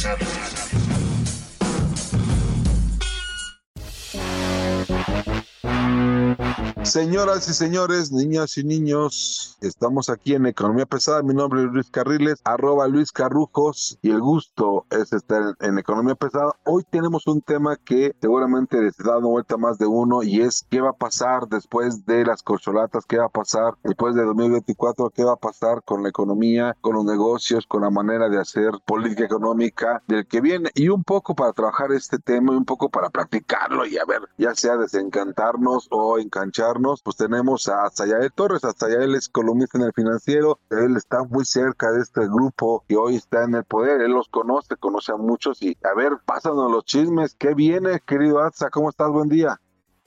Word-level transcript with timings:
Economía 0.00 0.16
pesada. 0.16 0.80
Señoras 6.82 7.46
y 7.46 7.52
señores, 7.52 8.10
niñas 8.10 8.56
y 8.56 8.64
niños, 8.64 9.58
estamos 9.60 10.08
aquí 10.08 10.34
en 10.34 10.46
Economía 10.46 10.86
Pesada. 10.86 11.22
Mi 11.22 11.34
nombre 11.34 11.62
es 11.62 11.70
Luis 11.70 11.90
Carriles, 11.90 12.40
arroba 12.42 12.88
Luis 12.88 13.12
Carrujos, 13.12 13.98
y 14.00 14.10
el 14.10 14.20
gusto 14.20 14.86
es 14.90 15.12
estar 15.12 15.54
en, 15.60 15.78
Economía 15.78 16.14
Pesada. 16.14 16.52
Hoy 16.64 16.82
tenemos 16.90 17.26
un 17.26 17.42
tema 17.42 17.76
que 17.76 18.16
seguramente 18.20 18.80
les 18.80 18.98
está 18.98 19.12
dando 19.12 19.28
vuelta 19.28 19.58
más 19.58 19.78
de 19.78 19.86
uno, 19.86 20.22
y 20.22 20.40
es 20.40 20.66
qué 20.70 20.80
va 20.80 20.90
a 20.90 20.94
pasar 20.94 21.48
después 21.48 22.06
de 22.06 22.24
las 22.24 22.42
corcholatas, 22.42 23.04
qué 23.04 23.18
va 23.18 23.26
a 23.26 23.30
pasar 23.30 23.74
después 23.84 24.14
de 24.14 24.24
2024, 24.24 25.10
qué 25.10 25.22
va 25.22 25.34
a 25.34 25.36
pasar 25.36 25.82
con 25.84 26.02
la 26.02 26.08
economía, 26.08 26.76
con 26.80 26.94
los 26.94 27.04
negocios, 27.04 27.66
con 27.66 27.82
la 27.82 27.90
manera 27.90 28.28
de 28.30 28.40
hacer 28.40 28.72
política 28.86 29.26
económica 29.26 30.02
del 30.08 30.26
que 30.26 30.40
viene, 30.40 30.70
y 30.74 30.88
un 30.88 31.04
poco 31.04 31.34
para 31.34 31.52
trabajar 31.52 31.92
este 31.92 32.18
tema 32.18 32.54
y 32.54 32.56
un 32.56 32.64
poco 32.64 32.88
para 32.88 33.10
practicarlo 33.10 33.84
y 33.86 33.98
a 33.98 34.04
ver, 34.06 34.22
ya 34.38 34.54
sea 34.54 34.76
desencantarnos 34.76 35.86
o 35.90 36.18
engancharnos, 36.70 37.02
pues 37.02 37.16
tenemos 37.16 37.68
a 37.68 37.88
Sayael 37.90 38.32
Torres, 38.32 38.64
a 38.64 38.72
Sayael 38.72 39.14
es 39.14 39.28
columnista 39.28 39.78
en 39.78 39.84
el 39.84 39.92
financiero, 39.92 40.58
él 40.70 40.96
está 40.96 41.22
muy 41.24 41.44
cerca 41.44 41.90
de 41.92 42.00
este 42.00 42.22
grupo 42.26 42.84
que 42.88 42.96
hoy 42.96 43.16
está 43.16 43.44
en 43.44 43.54
el 43.54 43.64
poder, 43.64 44.00
él 44.00 44.12
los 44.12 44.28
conoce, 44.28 44.76
conoce 44.76 45.12
a 45.12 45.16
muchos 45.16 45.62
y 45.62 45.76
a 45.82 45.94
ver, 45.94 46.12
pásanos 46.24 46.70
los 46.70 46.84
chismes, 46.84 47.34
¿qué 47.34 47.54
viene, 47.54 48.00
querido 48.06 48.40
Atza? 48.40 48.70
¿Cómo 48.70 48.90
estás? 48.90 49.10
Buen 49.10 49.28
día. 49.28 49.60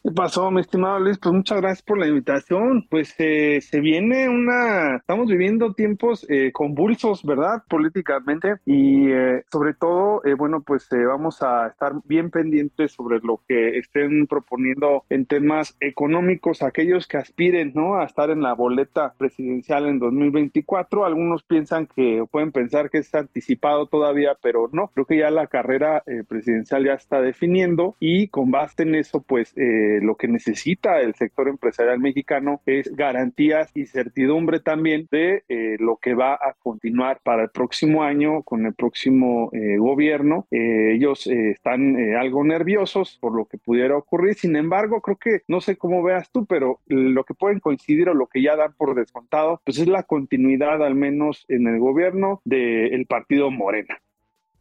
¿Qué 0.05 0.11
pasó, 0.11 0.51
mi 0.51 0.59
estimado 0.59 0.99
Luis? 0.99 1.17
Pues 1.17 1.33
muchas 1.33 1.61
gracias 1.61 1.81
por 1.81 1.97
la 1.97 2.07
invitación. 2.07 2.85
Pues 2.89 3.15
eh, 3.19 3.61
se 3.61 3.79
viene 3.79 4.27
una, 4.27 4.97
estamos 4.97 5.27
viviendo 5.27 5.73
tiempos 5.75 6.25
eh, 6.29 6.51
convulsos, 6.51 7.23
¿verdad? 7.23 7.63
Políticamente 7.69 8.55
y 8.65 9.09
eh, 9.09 9.45
sobre 9.49 9.73
todo, 9.73 10.21
eh, 10.25 10.33
bueno, 10.33 10.61
pues 10.61 10.91
eh, 10.91 11.05
vamos 11.05 11.41
a 11.41 11.67
estar 11.67 11.93
bien 12.03 12.31
pendientes 12.31 12.91
sobre 12.91 13.19
lo 13.19 13.39
que 13.47 13.77
estén 13.77 14.27
proponiendo 14.27 15.05
en 15.09 15.25
temas 15.25 15.77
económicos 15.79 16.63
aquellos 16.63 17.07
que 17.07 17.15
aspiren, 17.15 17.71
¿no? 17.73 17.95
A 17.95 18.03
estar 18.03 18.29
en 18.29 18.41
la 18.41 18.51
boleta 18.55 19.13
presidencial 19.17 19.87
en 19.87 19.99
2024. 19.99 21.05
Algunos 21.05 21.43
piensan 21.43 21.87
que 21.87 22.25
pueden 22.29 22.51
pensar 22.51 22.89
que 22.89 22.97
es 22.97 23.15
anticipado 23.15 23.87
todavía, 23.87 24.35
pero 24.41 24.69
no. 24.73 24.89
Creo 24.89 25.05
que 25.05 25.19
ya 25.19 25.31
la 25.31 25.47
carrera 25.47 26.03
eh, 26.07 26.23
presidencial 26.27 26.83
ya 26.83 26.93
está 26.95 27.21
definiendo 27.21 27.95
y 28.01 28.27
con 28.27 28.51
base 28.51 28.83
en 28.83 28.95
eso, 28.95 29.21
pues 29.21 29.53
eh, 29.55 29.92
lo 30.01 30.15
que 30.15 30.27
necesita 30.27 30.99
el 31.01 31.15
sector 31.15 31.47
empresarial 31.47 31.99
mexicano 31.99 32.61
es 32.65 32.95
garantías 32.95 33.71
y 33.73 33.85
certidumbre 33.85 34.59
también 34.59 35.07
de 35.11 35.43
eh, 35.49 35.77
lo 35.79 35.97
que 35.97 36.13
va 36.13 36.33
a 36.33 36.53
continuar 36.61 37.19
para 37.23 37.43
el 37.43 37.49
próximo 37.49 38.03
año 38.03 38.43
con 38.43 38.65
el 38.65 38.73
próximo 38.73 39.49
eh, 39.53 39.77
gobierno. 39.77 40.47
Eh, 40.51 40.93
ellos 40.95 41.27
eh, 41.27 41.51
están 41.51 41.97
eh, 41.97 42.15
algo 42.15 42.43
nerviosos 42.43 43.17
por 43.19 43.35
lo 43.35 43.45
que 43.45 43.57
pudiera 43.57 43.97
ocurrir. 43.97 44.35
Sin 44.35 44.55
embargo, 44.55 45.01
creo 45.01 45.17
que 45.17 45.41
no 45.47 45.61
sé 45.61 45.77
cómo 45.77 46.03
veas 46.03 46.31
tú, 46.31 46.45
pero 46.45 46.79
lo 46.87 47.23
que 47.23 47.33
pueden 47.33 47.59
coincidir 47.59 48.09
o 48.09 48.13
lo 48.13 48.27
que 48.27 48.41
ya 48.41 48.55
dan 48.55 48.73
por 48.73 48.95
descontado, 48.95 49.61
pues 49.65 49.79
es 49.79 49.87
la 49.87 50.03
continuidad 50.03 50.83
al 50.83 50.95
menos 50.95 51.45
en 51.47 51.67
el 51.67 51.79
gobierno 51.79 52.41
del 52.45 53.05
partido 53.05 53.51
Morena. 53.51 53.99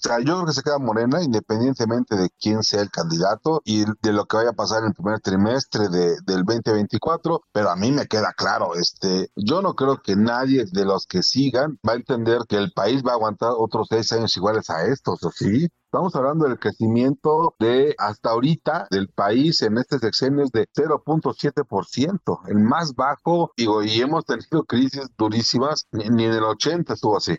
Sea, 0.02 0.18
yo 0.18 0.34
creo 0.34 0.46
que 0.46 0.52
se 0.52 0.62
queda 0.62 0.80
Morena 0.80 1.22
independientemente 1.22 2.16
de 2.16 2.28
quién 2.40 2.64
sea 2.64 2.82
el 2.82 2.90
candidato 2.90 3.62
y 3.64 3.84
de 3.84 4.12
lo 4.12 4.24
que 4.24 4.36
vaya 4.36 4.50
a 4.50 4.52
pasar 4.54 4.80
en 4.80 4.88
el 4.88 4.94
primer 4.94 5.20
trimestre 5.20 5.88
de, 5.88 6.16
del 6.26 6.44
2024, 6.44 7.42
pero 7.52 7.70
a 7.70 7.76
mí 7.76 7.92
me 7.92 8.08
queda 8.08 8.32
claro, 8.32 8.74
este, 8.74 9.30
yo 9.36 9.62
no 9.62 9.74
creo 9.74 10.02
que 10.02 10.16
nadie 10.16 10.64
de 10.72 10.84
los 10.84 11.06
que 11.06 11.22
sigan 11.22 11.78
va 11.88 11.92
a 11.92 11.96
entender 11.96 12.40
que 12.48 12.56
el 12.56 12.72
país 12.72 13.04
va 13.06 13.12
a 13.12 13.14
aguantar 13.14 13.52
otros 13.56 13.86
seis 13.88 14.10
años 14.12 14.36
iguales 14.36 14.68
a 14.70 14.86
estos, 14.86 15.22
¿o 15.22 15.30
sí? 15.30 15.68
Estamos 15.84 16.16
hablando 16.16 16.48
del 16.48 16.58
crecimiento 16.58 17.54
de 17.60 17.94
hasta 17.96 18.30
ahorita 18.30 18.88
del 18.90 19.08
país 19.08 19.62
en 19.62 19.78
este 19.78 20.00
sexenio 20.00 20.42
es 20.42 20.50
de 20.50 20.66
0.7%, 20.74 22.40
el 22.48 22.58
más 22.58 22.96
bajo, 22.96 23.52
y 23.56 24.00
hemos 24.00 24.24
tenido 24.24 24.64
crisis 24.64 25.06
durísimas, 25.16 25.86
ni, 25.92 26.08
ni 26.08 26.24
en 26.24 26.32
el 26.32 26.42
80 26.42 26.94
estuvo 26.94 27.18
así. 27.18 27.38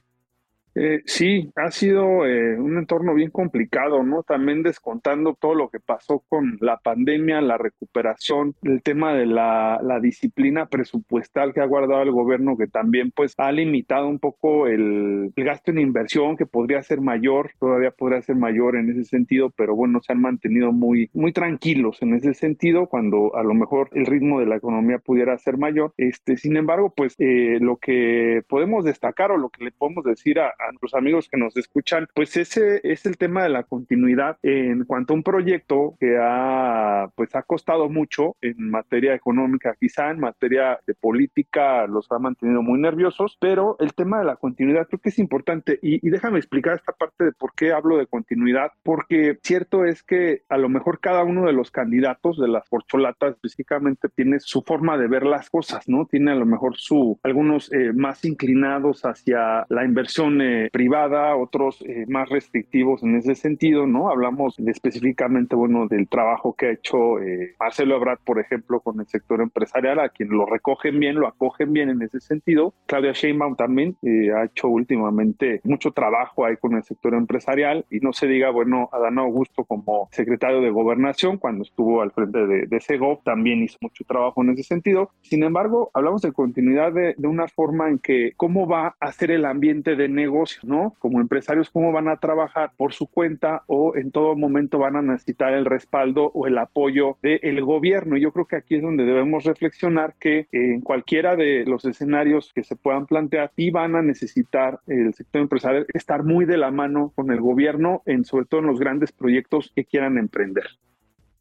Eh, 0.76 1.02
sí, 1.06 1.52
ha 1.56 1.70
sido 1.72 2.26
eh, 2.26 2.60
un 2.60 2.78
entorno 2.78 3.14
bien 3.14 3.30
complicado, 3.30 4.04
¿no? 4.04 4.24
También 4.24 4.64
descontando 4.64 5.36
todo 5.40 5.54
lo 5.54 5.70
que 5.70 5.80
pasó 5.80 6.24
con 6.28 6.58
la 6.62 6.78
pandemia, 6.78 7.42
la 7.42 7.58
recuperación, 7.58 8.56
el 8.64 8.82
tema 8.82 9.14
de 9.14 9.28
la, 9.28 9.80
disciplina 10.02 10.66
presupuestal 10.66 11.54
que 11.54 11.62
ha 11.62 11.66
guardado 11.66 12.02
el 12.02 12.12
gobierno, 12.12 12.58
que 12.58 12.68
también 12.68 13.12
pues 13.12 13.36
ha 13.38 13.52
limitado 13.52 14.08
un 14.08 14.20
poco 14.20 14.68
el, 14.68 15.32
el 15.36 15.44
gasto 15.44 15.72
en 15.72 15.80
inversión, 15.80 16.36
que 16.36 16.46
podría 16.46 16.82
ser 16.82 17.00
mayor, 17.00 17.52
todavía 17.60 17.92
podría 17.92 18.22
ser 18.22 18.36
mayor 18.36 18.76
en 18.76 18.90
ese 18.90 19.04
sentido, 19.06 19.52
pero 19.56 19.76
bueno, 19.76 20.02
se 20.02 20.12
han 20.12 20.22
mantenido 20.22 20.72
muy, 20.72 21.10
muy 21.14 21.32
tranquilos 21.32 22.02
en 22.02 22.16
ese 22.16 22.34
sentido, 22.34 22.88
cuando 22.88 23.36
a 23.36 23.44
lo 23.44 23.54
mejor 23.54 23.90
el 23.94 24.06
ritmo 24.06 24.40
de 24.40 24.48
la 24.48 24.56
economía 24.56 24.98
pudiera 24.98 25.38
ser 25.38 25.58
mayor. 25.58 25.94
Este, 25.98 26.38
sin 26.38 26.58
embargo, 26.58 26.94
pues 26.96 27.16
eh, 27.20 27.60
lo 27.62 27.78
que 27.78 28.42
podemos 28.50 28.84
destacar 28.84 29.32
o 29.32 29.38
lo 29.38 29.50
que 29.50 29.66
le 29.66 29.72
podemos 29.72 30.04
decir 30.04 30.40
a, 30.40 30.54
a 30.64 30.72
nuestros 30.72 30.94
amigos 30.94 31.28
que 31.30 31.38
nos 31.38 31.56
escuchan, 31.58 32.08
pues 32.14 32.38
ese 32.38 32.82
es 32.84 33.06
el 33.06 33.18
tema 33.18 33.44
de 33.44 33.50
la 33.50 33.64
continuidad 33.64 34.38
en 34.44 34.86
cuanto 34.86 35.14
a 35.14 35.18
un 35.18 35.24
proyecto 35.24 35.96
que 36.00 36.18
ha, 36.20 37.10
pues 37.16 37.36
ha 37.36 37.44
costado 37.44 37.90
mucho 37.90 38.36
en 38.42 38.70
materia 38.70 39.14
económica, 39.14 39.76
quizá 39.80 40.12
en 40.12 40.20
materia 40.20 40.80
de 40.86 40.94
política 40.94 41.88
los 41.88 42.12
ha 42.12 42.20
mantenido 42.20 42.62
muy 42.62 42.80
nerviosos, 42.80 43.38
pero 43.40 43.76
el 43.80 43.94
tema 43.94 44.20
de 44.20 44.26
la 44.26 44.36
continuidad 44.36 44.88
creo 44.88 45.00
que 45.00 45.10
es 45.10 45.20
importante 45.20 45.80
y, 45.82 46.06
y 46.06 46.10
déjame 46.10 46.40
explicar 46.40 46.76
esta 46.76 46.94
parte 46.94 47.26
de 47.26 47.32
por 47.32 47.54
qué 47.56 47.74
hablo 47.74 47.98
de 47.98 48.08
continuidad, 48.08 48.72
porque 48.84 49.38
cierto 49.44 49.86
es 49.86 50.04
que 50.04 50.44
a 50.50 50.58
lo 50.58 50.70
mejor 50.70 51.00
cada 51.00 51.24
uno 51.24 51.46
de 51.46 51.54
los 51.54 51.72
candidatos 51.72 52.38
de 52.38 52.48
las 52.48 52.68
corcholatas 52.70 53.36
específicamente 53.36 54.10
tiene 54.10 54.40
su 54.40 54.62
forma 54.62 54.98
de 54.98 55.08
ver 55.08 55.24
las 55.24 55.50
cosas, 55.50 55.88
¿no? 55.88 56.06
Tiene 56.06 56.32
a 56.32 56.36
lo 56.36 56.46
mejor 56.46 56.78
su, 56.78 57.20
algunos 57.24 57.72
eh, 57.74 57.92
más 57.94 58.26
inclinados 58.26 59.04
hacia 59.06 59.66
la 59.70 59.86
inversión 59.86 60.42
eh, 60.42 60.53
privada, 60.72 61.36
otros 61.36 61.82
eh, 61.82 62.06
más 62.08 62.30
restrictivos 62.30 63.04
en 63.04 63.16
ese 63.16 63.36
sentido, 63.36 63.86
¿no? 63.88 64.10
Hablamos 64.10 64.58
específicamente, 64.60 65.56
bueno, 65.56 65.88
del 65.88 66.08
trabajo 66.08 66.54
que 66.54 66.68
ha 66.68 66.72
hecho 66.72 67.20
eh, 67.20 67.56
Marcelo 67.60 67.98
Ebrard, 67.98 68.20
por 68.24 68.40
ejemplo, 68.40 68.80
con 68.80 69.00
el 69.00 69.08
sector 69.08 69.42
empresarial, 69.42 70.00
a 70.00 70.10
quien 70.10 70.30
lo 70.30 70.46
recogen 70.46 71.00
bien, 71.00 71.16
lo 71.16 71.28
acogen 71.28 71.74
bien 71.74 71.90
en 71.90 72.02
ese 72.02 72.20
sentido. 72.20 72.74
Claudia 72.86 73.12
Sheinbaum 73.12 73.56
también 73.56 73.96
eh, 74.04 74.32
ha 74.34 74.46
hecho 74.46 74.68
últimamente 74.68 75.62
mucho 75.64 75.92
trabajo 75.92 76.46
ahí 76.46 76.58
con 76.58 76.76
el 76.76 76.84
sector 76.84 77.14
empresarial 77.14 77.86
y 77.90 78.00
no 78.00 78.14
se 78.14 78.28
diga, 78.28 78.50
bueno, 78.50 78.90
Adán 78.92 79.20
Augusto 79.20 79.66
como 79.66 80.08
secretario 80.12 80.62
de 80.62 80.70
Gobernación, 80.70 81.38
cuando 81.38 81.64
estuvo 81.64 82.02
al 82.02 82.12
frente 82.12 82.46
de, 82.46 82.68
de 82.68 82.80
también 83.24 83.64
hizo 83.64 83.78
mucho 83.82 84.04
trabajo 84.04 84.44
en 84.44 84.52
ese 84.52 84.64
sentido. 84.64 85.10
Sin 85.22 85.44
embargo, 85.44 85.90
hablamos 85.94 86.22
de 86.22 86.32
continuidad 86.32 86.94
de, 86.94 87.16
de 87.18 87.28
una 87.28 87.48
forma 87.48 87.90
en 87.90 87.98
que 88.00 88.34
cómo 88.38 88.68
va 88.68 88.96
a 89.00 89.12
ser 89.12 89.32
el 89.32 89.46
ambiente 89.46 89.96
de 89.96 90.08
negocio 90.10 90.43
¿no? 90.64 90.96
Como 91.00 91.20
empresarios, 91.20 91.70
cómo 91.70 91.92
van 91.92 92.08
a 92.08 92.18
trabajar 92.18 92.72
por 92.78 92.94
su 92.94 93.08
cuenta 93.08 93.64
o 93.68 93.96
en 93.96 94.12
todo 94.12 94.36
momento 94.36 94.80
van 94.80 94.96
a 94.96 95.02
necesitar 95.02 95.54
el 95.54 95.66
respaldo 95.66 96.32
o 96.34 96.48
el 96.48 96.58
apoyo 96.58 97.18
del 97.22 97.64
gobierno. 97.64 98.18
Y 98.18 98.22
yo 98.22 98.32
creo 98.32 98.46
que 98.46 98.56
aquí 98.56 98.76
es 98.76 98.82
donde 98.82 99.06
debemos 99.06 99.44
reflexionar 99.44 100.16
que 100.20 100.48
en 100.52 100.82
cualquiera 100.82 101.36
de 101.36 101.66
los 101.66 101.86
escenarios 101.86 102.52
que 102.54 102.64
se 102.64 102.76
puedan 102.76 103.06
plantear, 103.06 103.52
sí 103.56 103.72
van 103.72 103.96
a 103.96 104.02
necesitar 104.02 104.80
el 104.88 105.14
sector 105.14 105.42
empresarial 105.42 105.86
estar 105.94 106.24
muy 106.24 106.46
de 106.46 106.58
la 106.58 106.72
mano 106.72 107.12
con 107.16 107.32
el 107.32 107.42
gobierno, 107.42 108.02
en 108.06 108.26
sobre 108.26 108.46
todo 108.46 108.62
en 108.62 108.68
los 108.68 108.80
grandes 108.80 109.12
proyectos 109.12 109.72
que 109.76 109.86
quieran 109.86 110.18
emprender. 110.18 110.66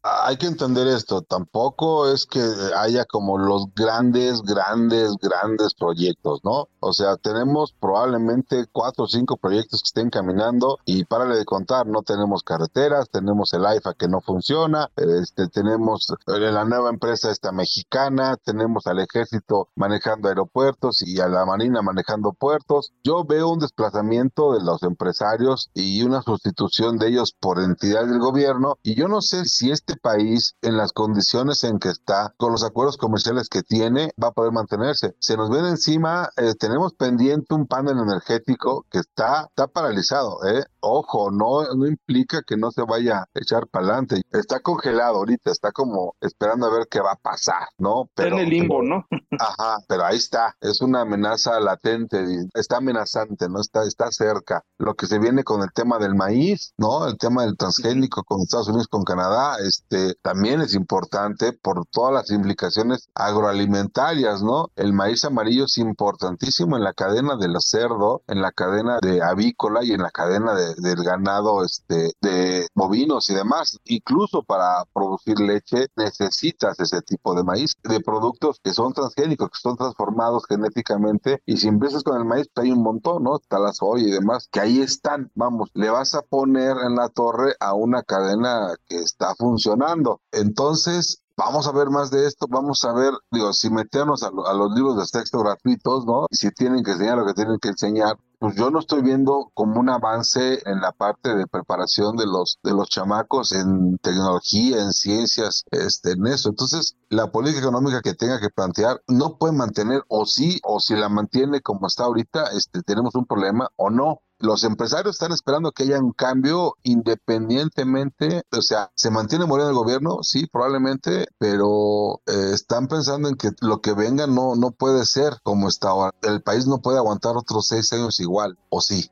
Hay 0.03 0.35
que 0.37 0.47
entender 0.47 0.87
esto, 0.87 1.21
tampoco 1.21 2.11
es 2.11 2.25
que 2.25 2.41
haya 2.75 3.05
como 3.05 3.37
los 3.37 3.67
grandes, 3.73 4.41
grandes, 4.41 5.15
grandes 5.21 5.73
proyectos, 5.73 6.41
¿no? 6.43 6.67
O 6.81 6.91
sea, 6.91 7.15
tenemos 7.15 7.73
probablemente 7.79 8.65
cuatro 8.71 9.05
o 9.05 9.07
cinco 9.07 9.37
proyectos 9.37 9.81
que 9.81 9.87
estén 9.87 10.09
caminando 10.09 10.79
y 10.85 11.05
párale 11.05 11.37
de 11.37 11.45
contar, 11.45 11.87
no 11.87 12.01
tenemos 12.01 12.43
carreteras, 12.43 13.09
tenemos 13.09 13.53
el 13.53 13.65
AIFA 13.65 13.93
que 13.93 14.09
no 14.09 14.19
funciona, 14.19 14.89
este, 14.97 15.47
tenemos 15.47 16.07
la 16.27 16.65
nueva 16.65 16.89
empresa 16.89 17.31
esta 17.31 17.53
mexicana, 17.53 18.35
tenemos 18.43 18.85
al 18.87 18.99
ejército 18.99 19.69
manejando 19.75 20.27
aeropuertos 20.27 21.01
y 21.01 21.21
a 21.21 21.29
la 21.29 21.45
marina 21.45 21.81
manejando 21.81 22.33
puertos. 22.33 22.91
Yo 23.03 23.23
veo 23.23 23.49
un 23.49 23.59
desplazamiento 23.59 24.53
de 24.53 24.63
los 24.63 24.83
empresarios 24.83 25.69
y 25.73 26.03
una 26.03 26.21
sustitución 26.21 26.97
de 26.97 27.07
ellos 27.07 27.33
por 27.39 27.61
entidad 27.61 28.05
del 28.05 28.19
gobierno 28.19 28.77
y 28.83 28.95
yo 28.95 29.07
no 29.07 29.21
sé 29.21 29.45
si 29.45 29.71
este 29.71 29.92
país 29.97 30.55
en 30.61 30.77
las 30.77 30.91
condiciones 30.91 31.63
en 31.63 31.79
que 31.79 31.89
está, 31.89 32.33
con 32.37 32.51
los 32.51 32.63
acuerdos 32.63 32.97
comerciales 32.97 33.49
que 33.49 33.63
tiene, 33.63 34.11
va 34.21 34.29
a 34.29 34.31
poder 34.31 34.51
mantenerse. 34.51 35.15
Se 35.19 35.37
nos 35.37 35.49
viene 35.49 35.69
encima, 35.69 36.29
eh, 36.37 36.53
tenemos 36.59 36.93
pendiente 36.93 37.53
un 37.53 37.67
panel 37.67 37.97
energético 37.99 38.85
que 38.89 38.99
está, 38.99 39.47
está 39.49 39.67
paralizado, 39.67 40.43
¿eh? 40.45 40.63
Ojo, 40.85 41.31
no, 41.31 41.63
no 41.75 41.87
implica 41.87 42.41
que 42.45 42.57
no 42.57 42.69
se 42.69 42.83
vaya 42.83 43.19
a 43.19 43.27
echar 43.35 43.67
para 43.67 43.85
adelante. 43.85 44.21
Está 44.33 44.59
congelado 44.59 45.15
ahorita, 45.15 45.49
está 45.49 45.71
como 45.71 46.15
esperando 46.19 46.65
a 46.65 46.73
ver 46.73 46.87
qué 46.91 46.99
va 46.99 47.13
a 47.13 47.15
pasar, 47.15 47.69
¿no? 47.77 48.09
Pero, 48.15 48.35
en 48.35 48.43
el 48.43 48.49
limbo, 48.49 48.83
¿no? 48.83 49.07
Ajá, 49.39 49.77
pero 49.87 50.03
ahí 50.03 50.17
está, 50.17 50.57
es 50.59 50.81
una 50.81 51.01
amenaza 51.01 51.57
latente, 51.61 52.25
está 52.53 52.77
amenazante, 52.77 53.47
¿no? 53.47 53.61
Está, 53.61 53.85
está 53.85 54.11
cerca. 54.11 54.65
Lo 54.77 54.95
que 54.95 55.07
se 55.07 55.19
viene 55.19 55.45
con 55.45 55.61
el 55.61 55.71
tema 55.73 55.99
del 55.99 56.15
maíz, 56.15 56.73
¿no? 56.77 57.07
El 57.07 57.17
tema 57.17 57.45
del 57.45 57.55
transgénico 57.55 58.25
con 58.25 58.41
Estados 58.41 58.67
Unidos, 58.67 58.89
con 58.89 59.05
Canadá, 59.05 59.55
este, 59.65 60.15
también 60.21 60.59
es 60.59 60.73
importante 60.73 61.53
por 61.53 61.85
todas 61.85 62.13
las 62.13 62.29
implicaciones 62.29 63.07
agroalimentarias, 63.15 64.43
¿no? 64.43 64.67
El 64.75 64.91
maíz 64.91 65.23
amarillo 65.23 65.63
es 65.63 65.77
importantísimo 65.77 66.75
en 66.75 66.83
la 66.83 66.91
cadena 66.91 67.37
del 67.37 67.55
cerdo, 67.61 68.21
en 68.27 68.41
la 68.41 68.51
cadena 68.51 68.99
de 69.01 69.21
avícola 69.21 69.81
y 69.83 69.93
en 69.93 70.01
la 70.01 70.11
cadena 70.11 70.53
de, 70.53 70.72
del 70.77 71.03
ganado, 71.03 71.63
este, 71.63 72.13
de 72.21 72.67
bovinos 72.73 73.29
y 73.29 73.33
demás. 73.33 73.79
Incluso 73.85 74.43
para 74.43 74.85
producir 74.93 75.39
leche 75.39 75.87
necesitas 75.95 76.79
ese 76.79 77.01
tipo 77.01 77.35
de 77.35 77.43
maíz, 77.43 77.75
de 77.83 77.99
productos 77.99 78.59
que 78.63 78.73
son 78.73 78.93
transgénicos, 78.93 79.49
que 79.49 79.59
son 79.59 79.77
transformados 79.77 80.45
genéticamente. 80.47 81.41
Y 81.45 81.57
si 81.57 81.67
empiezas 81.67 82.03
con 82.03 82.17
el 82.17 82.25
maíz, 82.25 82.47
pues 82.53 82.65
hay 82.65 82.71
un 82.71 82.83
montón, 82.83 83.23
¿no? 83.23 83.37
Está 83.37 83.59
la 83.59 83.73
soya 83.73 84.07
y 84.07 84.11
demás, 84.11 84.47
que 84.51 84.59
ahí 84.59 84.81
están. 84.81 85.31
Vamos, 85.35 85.69
le 85.73 85.89
vas 85.89 86.15
a 86.15 86.21
poner 86.21 86.77
en 86.85 86.95
la 86.95 87.09
torre 87.09 87.55
a 87.59 87.73
una 87.73 88.03
cadena 88.03 88.75
que 88.87 88.97
está 88.97 89.35
funcionando. 89.35 90.21
Entonces, 90.31 91.23
Vamos 91.35 91.67
a 91.67 91.71
ver 91.71 91.89
más 91.89 92.11
de 92.11 92.27
esto, 92.27 92.45
vamos 92.47 92.85
a 92.85 92.93
ver, 92.93 93.11
digo, 93.31 93.53
si 93.53 93.71
metemos 93.71 94.21
a, 94.21 94.29
los 94.29 94.71
libros 94.75 94.97
de 94.97 95.19
texto 95.19 95.39
gratuitos, 95.39 96.05
¿no? 96.05 96.27
Si 96.29 96.51
tienen 96.51 96.83
que 96.83 96.91
enseñar 96.91 97.17
lo 97.17 97.25
que 97.25 97.33
tienen 97.33 97.57
que 97.59 97.69
enseñar, 97.69 98.17
pues 98.43 98.57
yo 98.57 98.69
no 98.69 98.79
estoy 98.79 99.01
viendo 99.01 99.51
como 99.53 99.79
un 99.79 99.87
avance 99.87 100.59
en 100.65 100.81
la 100.81 100.91
parte 100.91 101.33
de 101.33 101.47
preparación 101.47 102.17
de 102.17 102.25
los 102.25 102.59
de 102.61 102.71
los 102.73 102.89
chamacos 102.89 103.53
en 103.53 103.97
tecnología, 103.99 104.81
en 104.81 104.91
ciencias, 104.91 105.63
este, 105.71 106.11
en 106.11 106.27
eso. 106.27 106.49
Entonces, 106.49 106.97
la 107.07 107.31
política 107.31 107.61
económica 107.61 108.01
que 108.01 108.15
tenga 108.15 108.41
que 108.41 108.49
plantear 108.49 109.01
no 109.07 109.37
puede 109.37 109.53
mantener 109.53 110.03
o 110.09 110.25
sí 110.25 110.59
o 110.65 110.81
si 110.81 110.93
la 110.93 111.07
mantiene 111.07 111.61
como 111.61 111.87
está 111.87 112.03
ahorita, 112.03 112.47
este, 112.47 112.81
tenemos 112.81 113.15
un 113.15 113.25
problema 113.25 113.69
o 113.77 113.89
no 113.89 114.19
los 114.43 114.65
empresarios 114.65 115.15
están 115.15 115.31
esperando 115.31 115.71
que 115.71 115.83
haya 115.83 115.99
un 115.99 116.11
cambio 116.11 116.75
independientemente, 116.83 118.43
o 118.51 118.61
sea, 118.61 118.91
se 118.93 119.09
mantiene 119.09 119.45
Moreno 119.45 119.69
el 119.69 119.75
gobierno, 119.75 120.19
sí, 120.21 120.47
probablemente, 120.47 121.27
pero 121.37 122.21
eh, 122.27 122.51
están 122.53 122.87
pensando 122.87 123.29
en 123.29 123.35
que 123.35 123.51
lo 123.61 123.79
que 123.79 123.93
venga 123.93 124.27
no, 124.27 124.55
no 124.55 124.71
puede 124.71 125.05
ser 125.05 125.37
como 125.43 125.69
está 125.69 125.89
ahora. 125.89 126.13
El 126.21 126.41
país 126.41 126.67
no 126.67 126.81
puede 126.81 126.97
aguantar 126.97 127.37
otros 127.37 127.67
seis 127.67 127.93
años 127.93 128.19
igual, 128.19 128.57
¿o 128.69 128.81
sí? 128.81 129.09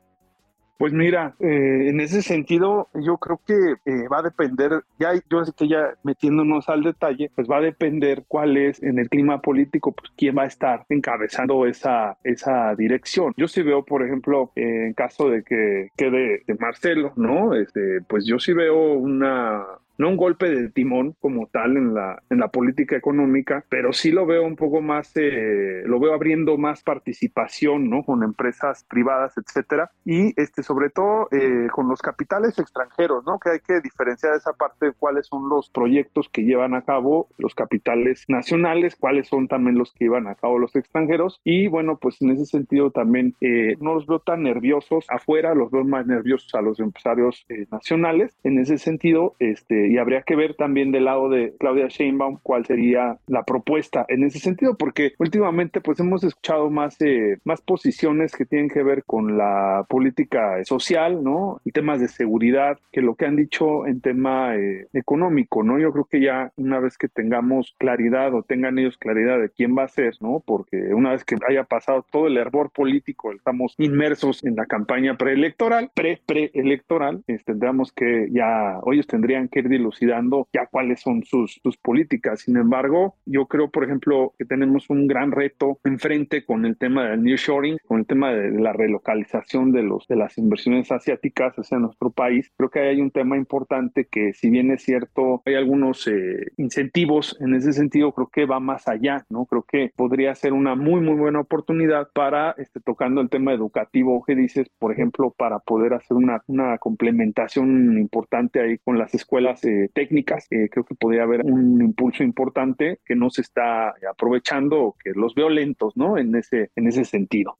Pues 0.78 0.92
mira, 0.92 1.34
eh, 1.38 1.88
en 1.88 2.00
ese 2.00 2.22
sentido, 2.22 2.88
yo 2.94 3.18
creo 3.18 3.40
que 3.46 3.54
eh, 3.84 4.08
va 4.08 4.18
a 4.18 4.22
depender, 4.22 4.82
ya 4.98 5.12
yo 5.30 5.44
sé 5.44 5.52
que 5.56 5.68
ya 5.68 5.94
metiéndonos 6.02 6.68
al 6.68 6.82
detalle, 6.82 7.30
pues 7.34 7.48
va 7.48 7.58
a 7.58 7.60
depender 7.60 8.24
cuál 8.26 8.56
es 8.56 8.82
en 8.82 8.98
el 8.98 9.08
clima 9.08 9.40
político, 9.40 9.92
pues 9.92 10.10
quién 10.16 10.36
va 10.36 10.42
a 10.42 10.46
estar 10.46 10.84
encabezando 10.88 11.66
esa, 11.66 12.18
esa 12.24 12.74
dirección. 12.74 13.32
Yo 13.36 13.46
sí 13.46 13.62
veo, 13.62 13.84
por 13.84 14.04
ejemplo, 14.04 14.50
en 14.56 14.92
caso 14.94 15.28
de 15.28 15.44
que 15.44 15.90
quede 15.96 16.42
de 16.46 16.54
Marcelo, 16.58 17.12
¿no? 17.16 17.54
Este, 17.54 18.00
pues 18.08 18.26
yo 18.26 18.38
sí 18.38 18.52
veo 18.52 18.94
una, 18.94 19.64
no 19.98 20.08
un 20.08 20.16
golpe 20.16 20.50
de 20.50 20.70
timón 20.70 21.14
como 21.20 21.46
tal 21.46 21.76
en 21.76 21.94
la, 21.94 22.22
en 22.30 22.38
la 22.38 22.48
política 22.48 22.96
económica, 22.96 23.64
pero 23.68 23.92
sí 23.92 24.10
lo 24.10 24.26
veo 24.26 24.44
un 24.44 24.56
poco 24.56 24.80
más, 24.80 25.12
eh, 25.16 25.82
lo 25.84 26.00
veo 26.00 26.14
abriendo 26.14 26.56
más 26.58 26.82
participación, 26.82 27.88
¿no? 27.90 28.02
Con 28.04 28.22
empresas 28.22 28.84
privadas, 28.88 29.34
etcétera, 29.36 29.90
y 30.04 30.32
este, 30.40 30.62
sobre 30.62 30.90
todo 30.90 31.28
eh, 31.30 31.68
con 31.72 31.88
los 31.88 32.00
capitales 32.00 32.58
extranjeros, 32.58 33.24
¿no? 33.26 33.38
Que 33.38 33.50
hay 33.50 33.60
que 33.60 33.80
diferenciar 33.80 34.34
esa 34.34 34.52
parte 34.52 34.86
de 34.86 34.92
cuáles 34.92 35.26
son 35.26 35.48
los 35.48 35.70
proyectos 35.70 36.28
que 36.28 36.42
llevan 36.42 36.74
a 36.74 36.82
cabo 36.82 37.28
los 37.38 37.54
capitales 37.54 38.24
nacionales, 38.28 38.96
cuáles 38.96 39.28
son 39.28 39.48
también 39.48 39.78
los 39.78 39.92
que 39.92 40.06
llevan 40.06 40.26
a 40.26 40.34
cabo 40.34 40.58
los 40.58 40.74
extranjeros, 40.76 41.40
y 41.44 41.68
bueno, 41.68 41.98
pues 41.98 42.20
en 42.22 42.30
ese 42.30 42.46
sentido 42.46 42.90
también 42.90 43.34
eh, 43.40 43.76
no 43.80 43.94
los 43.94 44.06
veo 44.06 44.20
tan 44.20 44.42
nerviosos 44.42 45.06
afuera, 45.08 45.54
los 45.54 45.70
veo 45.70 45.84
más 45.84 46.06
nerviosos 46.06 46.54
a 46.54 46.62
los 46.62 46.80
empresarios 46.80 47.44
nacionales, 47.70 48.36
en 48.42 48.58
ese 48.58 48.78
sentido, 48.78 49.34
este, 49.38 49.81
y 49.88 49.98
habría 49.98 50.22
que 50.22 50.36
ver 50.36 50.54
también 50.54 50.92
del 50.92 51.04
lado 51.04 51.28
de 51.28 51.54
Claudia 51.58 51.88
Sheinbaum 51.88 52.38
cuál 52.42 52.66
sería 52.66 53.18
la 53.26 53.44
propuesta 53.44 54.04
en 54.08 54.24
ese 54.24 54.38
sentido, 54.38 54.76
porque 54.76 55.12
últimamente 55.18 55.80
pues 55.80 56.00
hemos 56.00 56.24
escuchado 56.24 56.70
más, 56.70 57.00
eh, 57.00 57.38
más 57.44 57.60
posiciones 57.60 58.32
que 58.32 58.46
tienen 58.46 58.68
que 58.68 58.82
ver 58.82 59.04
con 59.04 59.36
la 59.36 59.84
política 59.88 60.64
social, 60.64 61.22
¿no? 61.22 61.60
Y 61.64 61.72
temas 61.72 62.00
de 62.00 62.08
seguridad, 62.08 62.78
que 62.90 63.02
lo 63.02 63.14
que 63.14 63.26
han 63.26 63.36
dicho 63.36 63.86
en 63.86 64.00
tema 64.00 64.56
eh, 64.56 64.86
económico, 64.92 65.62
¿no? 65.62 65.78
Yo 65.78 65.92
creo 65.92 66.04
que 66.04 66.20
ya 66.20 66.52
una 66.56 66.80
vez 66.80 66.98
que 66.98 67.08
tengamos 67.08 67.74
claridad 67.78 68.34
o 68.34 68.42
tengan 68.42 68.78
ellos 68.78 68.96
claridad 68.98 69.40
de 69.40 69.50
quién 69.50 69.76
va 69.76 69.84
a 69.84 69.88
ser, 69.88 70.14
¿no? 70.20 70.42
Porque 70.44 70.76
una 70.94 71.12
vez 71.12 71.24
que 71.24 71.36
haya 71.48 71.64
pasado 71.64 72.04
todo 72.10 72.26
el 72.26 72.36
hervor 72.36 72.70
político, 72.70 73.32
estamos 73.32 73.74
inmersos 73.78 74.44
en 74.44 74.56
la 74.56 74.66
campaña 74.66 75.16
preelectoral, 75.16 75.90
pre-preelectoral, 75.94 77.22
tendríamos 77.44 77.92
que 77.92 78.28
ya, 78.30 78.80
ellos 78.90 79.06
tendrían 79.06 79.48
que 79.48 79.60
ir 79.60 79.68
dilucidando 79.72 80.48
ya 80.52 80.66
cuáles 80.66 81.00
son 81.00 81.24
sus, 81.24 81.60
sus 81.62 81.76
políticas. 81.76 82.40
Sin 82.40 82.56
embargo, 82.56 83.16
yo 83.26 83.46
creo, 83.46 83.70
por 83.70 83.84
ejemplo, 83.84 84.34
que 84.38 84.44
tenemos 84.44 84.88
un 84.90 85.06
gran 85.06 85.32
reto 85.32 85.78
enfrente 85.84 86.44
con 86.44 86.64
el 86.64 86.76
tema 86.76 87.08
del 87.08 87.22
nearshoring, 87.22 87.78
con 87.86 88.00
el 88.00 88.06
tema 88.06 88.32
de 88.32 88.50
la 88.52 88.72
relocalización 88.72 89.72
de, 89.72 89.82
los, 89.82 90.06
de 90.06 90.16
las 90.16 90.38
inversiones 90.38 90.92
asiáticas 90.92 91.56
hacia 91.56 91.78
nuestro 91.78 92.10
país. 92.10 92.50
Creo 92.56 92.70
que 92.70 92.80
hay 92.80 93.00
un 93.00 93.10
tema 93.10 93.36
importante 93.36 94.06
que, 94.10 94.32
si 94.32 94.50
bien 94.50 94.70
es 94.70 94.82
cierto, 94.82 95.42
hay 95.44 95.54
algunos 95.54 96.06
eh, 96.06 96.52
incentivos 96.56 97.36
en 97.40 97.54
ese 97.54 97.72
sentido, 97.72 98.12
creo 98.12 98.28
que 98.32 98.46
va 98.46 98.60
más 98.60 98.88
allá, 98.88 99.24
¿no? 99.30 99.46
Creo 99.46 99.64
que 99.64 99.92
podría 99.96 100.34
ser 100.34 100.52
una 100.52 100.74
muy, 100.74 101.00
muy 101.00 101.14
buena 101.14 101.40
oportunidad 101.40 102.08
para, 102.14 102.54
este, 102.58 102.80
tocando 102.80 103.20
el 103.20 103.30
tema 103.30 103.52
educativo 103.52 104.22
que 104.24 104.34
dices, 104.34 104.68
por 104.78 104.92
ejemplo, 104.92 105.34
para 105.36 105.58
poder 105.58 105.94
hacer 105.94 106.16
una, 106.16 106.42
una 106.46 106.78
complementación 106.78 107.98
importante 107.98 108.60
ahí 108.60 108.78
con 108.78 108.98
las 108.98 109.14
escuelas 109.14 109.61
eh, 109.64 109.90
técnicas. 109.92 110.46
Eh, 110.50 110.68
creo 110.70 110.84
que 110.84 110.94
podría 110.94 111.22
haber 111.22 111.42
un 111.44 111.80
impulso 111.82 112.22
importante 112.22 113.00
que 113.04 113.14
no 113.14 113.30
se 113.30 113.42
está 113.42 113.94
aprovechando 114.10 114.80
o 114.82 114.96
que 115.02 115.12
los 115.14 115.34
veo 115.34 115.48
lentos, 115.48 115.96
¿no? 115.96 116.18
En 116.18 116.34
ese, 116.34 116.70
en 116.76 116.86
ese 116.88 117.04
sentido. 117.04 117.58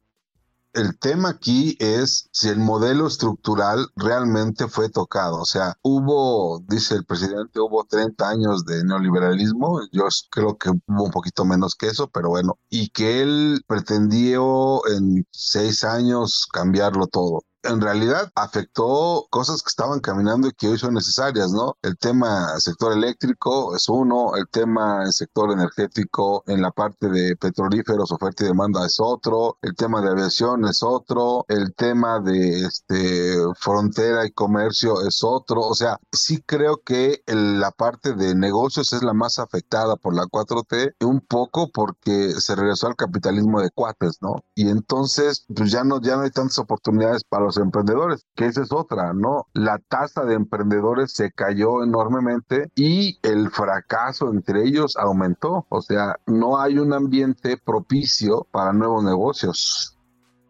El 0.75 0.99
tema 0.99 1.29
aquí 1.29 1.77
es 1.81 2.31
si 2.33 2.49
el 2.49 2.59
modelo 2.59 3.07
estructural 3.07 3.89
realmente 3.95 4.69
fue 4.69 4.89
tocado. 4.89 5.41
O 5.41 5.45
sea, 5.45 5.77
hubo, 5.83 6.61
dice 6.67 6.95
el 6.95 7.05
presidente, 7.05 7.61
hubo 7.61 7.85
30 7.85 8.27
años 8.27 8.65
de 8.65 8.83
neoliberalismo. 8.83 9.83
Yo 9.93 10.05
creo 10.31 10.57
que 10.57 10.71
hubo 10.71 11.05
un 11.05 11.11
poquito 11.11 11.45
menos 11.45 11.75
que 11.75 11.89
eso, 11.89 12.09
pero 12.09 12.31
bueno. 12.31 12.59
Y 12.71 12.89
que 12.89 13.21
él 13.21 13.63
pretendió 13.67 14.81
en 14.89 15.27
seis 15.31 15.85
años 15.85 16.49
cambiarlo 16.51 17.07
todo 17.07 17.43
en 17.63 17.81
realidad 17.81 18.31
afectó 18.35 19.27
cosas 19.31 19.63
que 19.63 19.69
estaban 19.69 20.01
caminando 20.01 20.49
y 20.49 20.53
que 20.53 20.69
hoy 20.69 20.79
son 20.79 20.95
necesarias, 20.95 21.51
¿no? 21.53 21.77
El 21.83 21.97
tema 21.97 22.59
sector 22.59 22.93
eléctrico 22.93 23.77
es 23.77 23.89
uno, 23.89 24.37
el 24.37 24.49
tema 24.49 25.11
sector 25.13 25.53
energético 25.53 26.43
en 26.47 26.63
la 26.63 26.71
parte 26.71 27.09
de 27.09 27.37
petrolíferos, 27.37 28.11
oferta 28.13 28.45
y 28.45 28.49
demanda 28.49 28.85
es 28.87 28.97
otro, 28.99 29.59
el 29.63 29.75
tema 29.75 30.01
de 30.01 30.11
aviación 30.11 30.65
es 30.67 30.83
otro, 30.83 31.45
el 31.49 31.75
tema 31.75 32.21
de 32.21 32.67
este 32.67 33.37
frontera 33.59 34.27
y 34.27 34.33
comercio 34.33 35.01
es 35.07 35.23
otro, 35.23 35.61
o 35.61 35.75
sea, 35.75 35.99
sí 36.13 36.43
creo 36.45 36.81
que 36.85 37.23
la 37.27 37.71
parte 37.71 38.15
de 38.15 38.35
negocios 38.35 38.93
es 38.93 39.03
la 39.03 39.13
más 39.13 39.39
afectada 39.39 39.97
por 39.97 40.15
la 40.15 40.25
4T, 40.25 40.95
un 41.01 41.21
poco 41.21 41.71
porque 41.73 42.33
se 42.33 42.55
regresó 42.55 42.89
al 42.89 42.97
capitalismo 42.97 43.61
de 43.61 43.71
cuates, 43.71 44.19
¿no? 44.21 44.45
Y 44.55 44.69
entonces, 44.69 45.45
pues 45.55 45.71
ya 45.71 45.85
no, 45.85 46.01
ya 46.01 46.17
no 46.17 46.23
hay 46.23 46.31
tantas 46.31 46.59
oportunidades 46.59 47.25
para 47.25 47.45
los 47.45 47.52
emprendedores, 47.57 48.27
que 48.35 48.47
esa 48.47 48.63
es 48.63 48.73
otra, 48.73 49.13
¿no? 49.13 49.47
La 49.53 49.79
tasa 49.79 50.25
de 50.25 50.35
emprendedores 50.35 51.13
se 51.13 51.31
cayó 51.33 51.83
enormemente 51.83 52.71
y 52.75 53.19
el 53.23 53.51
fracaso 53.51 54.31
entre 54.31 54.65
ellos 54.65 54.97
aumentó. 54.97 55.67
O 55.69 55.83
sea, 55.83 56.17
no 56.27 56.61
hay 56.61 56.79
un 56.79 56.93
ambiente 56.93 57.57
propicio 57.57 58.47
para 58.51 58.73
nuevos 58.73 59.05
negocios. 59.05 59.97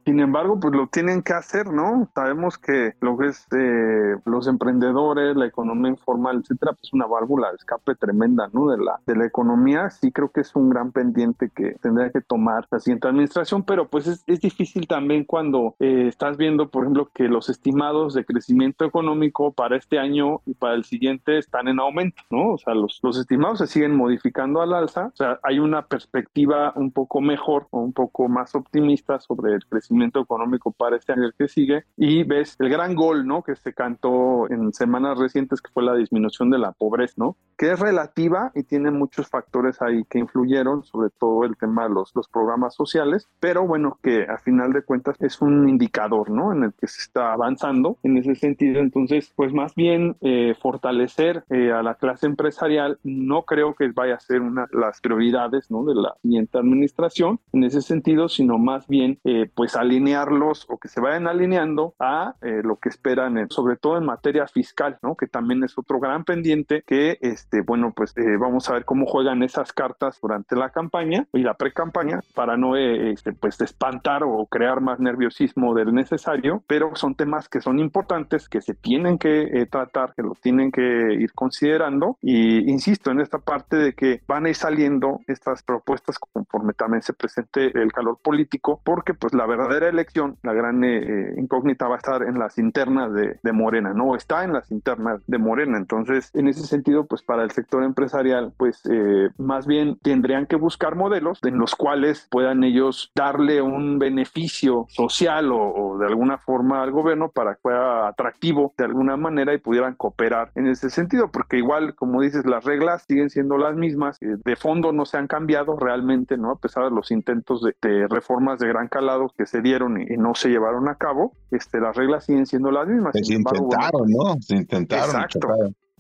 Sin 0.05 0.19
embargo, 0.19 0.59
pues 0.59 0.75
lo 0.75 0.89
tienen 0.89 1.23
que 1.23 1.33
hacer, 1.33 1.73
¿no? 1.73 2.09
Sabemos 2.13 2.59
que 2.59 2.95
lo 3.01 3.17
que 3.17 3.29
es 3.29 3.47
eh, 3.53 4.17
los 4.25 4.49
emprendedores, 4.49 5.37
la 5.37 5.47
economía 5.47 5.93
informal, 5.93 6.41
etcétera, 6.41 6.73
pues 6.73 6.93
una 6.93 7.07
válvula 7.07 7.51
de 7.51 7.57
escape 7.57 7.95
tremenda, 7.95 8.49
¿no? 8.53 8.69
De 8.69 8.79
la, 8.79 8.99
de 9.07 9.15
la 9.15 9.27
economía. 9.27 9.91
Sí 9.91 10.11
creo 10.11 10.31
que 10.31 10.41
es 10.41 10.57
un 10.57 10.71
gran 10.71 10.91
pendiente 10.91 11.51
que 11.55 11.77
tendría 11.81 12.11
que 12.11 12.21
tomar 12.21 12.67
la 12.73 12.81
siguiente 12.81 13.07
administración, 13.07 13.63
pero 13.63 13.87
pues 13.87 14.09
es, 14.09 14.25
es 14.27 14.41
difícil 14.41 14.89
también 14.89 15.25
cuando 15.25 15.77
eh, 15.79 16.07
estás 16.09 16.37
viendo, 16.37 16.69
por 16.69 16.83
ejemplo, 16.83 17.09
que 17.15 17.29
los 17.29 17.49
estimados 17.49 18.15
de 18.15 18.25
crecimiento 18.25 18.85
económico 18.85 19.53
para 19.53 19.77
este 19.77 20.01
año 20.01 20.41
y 20.47 20.55
para 20.55 20.75
el 20.75 20.83
siguiente 20.83 21.39
están 21.39 21.69
en 21.69 21.79
aumento, 21.79 22.23
¿no? 22.29 22.55
O 22.55 22.59
sea, 22.59 22.75
los, 22.75 22.99
los 23.05 23.17
estimados 23.19 23.59
se 23.59 23.69
siguen 23.69 23.97
modificando 23.97 24.63
al 24.63 24.75
alza, 24.75 25.07
o 25.07 25.17
sea, 25.17 25.39
hay 25.45 25.61
una 25.61 25.83
perspectiva 25.83 26.73
un 26.75 26.91
poco 26.91 27.21
mejor 27.21 27.69
o 27.71 27.81
un 27.81 27.93
poco 27.93 28.29
más 28.29 28.57
optimista 28.57 29.21
sobre 29.21 29.55
el 29.55 29.65
crecimiento 29.65 29.92
económico 30.21 30.73
para 30.73 30.97
este 30.97 31.13
año 31.13 31.31
que 31.37 31.49
sigue 31.49 31.85
y 31.97 32.25
ves 32.25 32.57
el 32.59 32.69
gran 32.69 32.95
gol, 32.95 33.27
¿no? 33.27 33.43
Que 33.43 33.57
se 33.57 33.73
cantó 33.73 34.51
en 34.51 34.73
semanas 34.73 35.19
recientes 35.19 35.61
que 35.61 35.71
fue 35.73 35.83
la 35.83 35.95
disminución 35.95 36.51
de 36.51 36.59
la 36.59 36.73
pobreza, 36.73 37.15
¿no? 37.17 37.37
Que 37.57 37.73
es 37.73 37.81
relativa 37.81 38.51
y 38.55 38.63
tiene 38.65 38.91
muchos 38.91 39.29
factores 39.29 39.81
ahí 39.83 40.05
que 40.09 40.19
influyeron, 40.19 40.85
sobre 40.85 41.11
todo 41.11 41.45
el 41.45 41.57
tema 41.57 41.85
de 41.85 41.95
los, 41.95 42.15
los 42.15 42.29
programas 42.29 42.75
sociales, 42.75 43.29
pero 43.41 43.67
bueno, 43.67 43.99
que 44.03 44.25
a 44.25 44.39
final 44.39 44.73
de 44.73 44.83
cuentas 44.83 45.17
es 45.21 45.41
un 45.41 45.69
indicador, 45.69 46.31
¿no? 46.31 46.53
En 46.53 46.65
el 46.65 46.73
que 46.75 46.87
se 46.87 47.03
está 47.03 47.33
avanzando 47.33 47.99
en 48.03 48.17
ese 48.17 48.35
sentido. 48.35 48.81
Entonces, 48.81 49.33
pues 49.37 49.53
más 49.53 49.75
bien 49.75 50.17
eh, 50.21 50.55
fortalecer 50.61 51.45
eh, 51.51 51.73
a 51.73 51.83
la 51.83 51.95
clase 51.95 52.27
empresarial 52.27 52.99
no 53.03 53.43
creo 53.43 53.75
que 53.75 53.89
vaya 53.89 54.15
a 54.15 54.21
ser 54.21 54.41
una 54.41 54.67
de 54.67 54.79
las 54.79 55.01
prioridades, 55.01 55.71
¿no? 55.71 55.85
De 55.85 55.95
la 55.95 56.15
siguiente 56.23 56.59
administración 56.59 57.41
en 57.53 57.65
ese 57.65 57.83
sentido, 57.83 58.29
sino 58.29 58.59
más 58.59 58.87
bien, 58.87 59.19
eh, 59.25 59.51
pues 59.55 59.77
alinearlos 59.83 60.67
o 60.69 60.79
que 60.79 60.89
se 60.89 61.01
vayan 61.01 61.27
alineando 61.27 61.95
a 61.99 62.35
eh, 62.41 62.63
lo 62.65 62.77
que 62.77 62.89
esperan, 62.89 63.49
sobre 63.51 63.77
todo 63.77 63.99
en 63.99 64.05
materia 64.05 64.47
fiscal, 64.47 64.99
¿no? 65.03 65.17
Que 65.17 65.27
también 65.27 65.63
es 65.65 65.77
otro 65.77 66.01
gran 66.01 66.25
pendiente 66.25 66.83
que, 66.87 67.19
este, 67.21 67.61
bueno, 67.63 67.93
pues 67.95 68.17
eh, 68.17 68.37
vamos 68.39 68.69
a 68.69 68.75
ver 68.75 68.85
cómo 68.85 69.07
juegan 69.07 69.43
esas 69.43 69.73
cartas 69.73 70.19
durante 70.21 70.57
la 70.57 70.71
campaña 70.71 71.27
y 71.33 71.43
la 71.43 71.55
pre-campaña 71.55 72.21
para 72.35 72.57
no, 72.57 72.77
eh, 72.77 73.13
este, 73.13 73.33
pues, 73.33 73.61
espantar 73.61 74.23
o 74.25 74.47
crear 74.47 74.81
más 74.81 75.01
nerviosismo 75.01 75.75
del 75.75 75.93
necesario, 75.93 76.63
pero 76.67 76.95
son 76.97 77.15
temas 77.15 77.49
que 77.49 77.61
son 77.61 77.79
importantes, 77.79 78.49
que 78.49 78.61
se 78.61 78.75
tienen 78.75 79.19
que 79.19 79.67
tratar, 79.71 80.15
que 80.15 80.23
lo 80.23 80.35
tienen 80.41 80.71
que 80.73 81.15
ir 81.15 81.33
considerando 81.33 82.17
y 82.23 82.71
insisto 82.71 83.11
en 83.11 83.21
esta 83.21 83.39
parte 83.39 83.77
de 83.77 83.93
que 83.95 84.23
van 84.27 84.47
a 84.47 84.49
ir 84.49 84.55
saliendo 84.55 85.21
estas 85.27 85.63
propuestas 85.63 86.19
conforme 86.19 86.73
también 86.73 87.03
se 87.03 87.13
presente 87.13 87.67
el 87.79 87.93
calor 87.93 88.19
político, 88.23 88.81
porque 88.85 89.15
pues 89.15 89.35
la 89.35 89.47
verdad 89.47 89.72
elección, 89.79 90.37
la 90.43 90.53
gran 90.53 90.83
eh, 90.85 90.99
eh, 90.99 91.35
incógnita 91.39 91.89
va 91.89 91.95
a 91.95 91.99
estar 91.99 92.23
en 92.23 92.39
las 92.39 92.59
internas 92.59 93.13
de, 93.13 93.39
de, 93.43 93.53
Morena, 93.53 93.93
¿no? 93.95 94.15
Está 94.17 94.45
en 94.45 94.53
las 94.53 94.71
internas 94.71 95.23
de 95.27 95.39
Morena. 95.39 95.79
Entonces, 95.79 96.31
en 96.35 96.49
ese 96.49 96.67
sentido, 96.67 97.07
pues 97.07 97.23
para 97.23 97.43
el 97.43 97.51
sector 97.51 97.83
empresarial, 97.83 98.53
pues 98.57 98.83
eh, 98.91 99.31
más 99.39 99.67
bien 99.67 99.99
tendrían 100.03 100.47
que 100.47 100.57
buscar 100.57 100.97
modelos 100.97 101.39
en 101.43 101.59
los 101.59 101.75
cuales 101.75 102.29
puedan 102.31 102.65
ellos 102.65 103.11
darle 103.15 103.63
un 103.63 103.99
beneficio 103.99 104.87
social 104.89 105.51
o, 105.53 105.97
de 105.99 106.07
alguna 106.07 106.39
forma 106.39 106.83
al 106.83 106.91
gobierno 106.91 107.31
para 107.31 107.55
que 107.55 107.61
fuera 107.63 108.09
atractivo 108.09 108.75
de 108.77 108.85
alguna 108.85 109.17
manera 109.17 109.55
y 109.55 109.59
pudieran 109.59 109.95
cooperar 109.95 110.51
en 110.55 110.67
ese 110.67 110.91
sentido, 110.91 111.31
porque 111.31 111.59
igual, 111.59 111.95
como 111.95 112.21
dices, 112.21 112.47
las 112.47 112.65
reglas 112.65 113.05
siguen 113.07 113.31
siendo 113.31 113.59
las 113.59 113.77
mismas, 113.77 114.19
de 114.21 114.57
fondo 114.57 114.93
no 114.93 115.05
se 115.05 115.19
han 115.19 115.27
cambiado 115.27 115.77
realmente, 115.79 116.37
¿no? 116.37 116.51
A 116.51 116.59
pesar 116.59 116.85
de 116.85 116.91
los 116.91 117.11
intentos 117.11 117.63
de, 117.63 117.75
de 117.81 118.09
reformas 118.09 118.59
de 118.59 118.69
gran 118.69 118.89
calado 118.89 119.33
que 119.37 119.47
se 119.47 119.62
dieron 119.63 120.01
y, 120.01 120.17
no 120.17 120.35
se 120.35 120.49
llevaron 120.49 120.89
a 120.89 120.97
cabo, 120.97 121.33
este, 121.51 121.81
las 121.81 121.97
reglas 121.97 122.25
siguen 122.27 122.47
siendo 122.47 122.71
las 122.71 122.87
mismas. 122.87 123.15
Se 123.15 123.35
intentaron, 123.35 124.09
¿no? 124.09 124.37
Se 124.41 124.57
intentaron. 124.57 125.23
Exacto. 125.23 125.49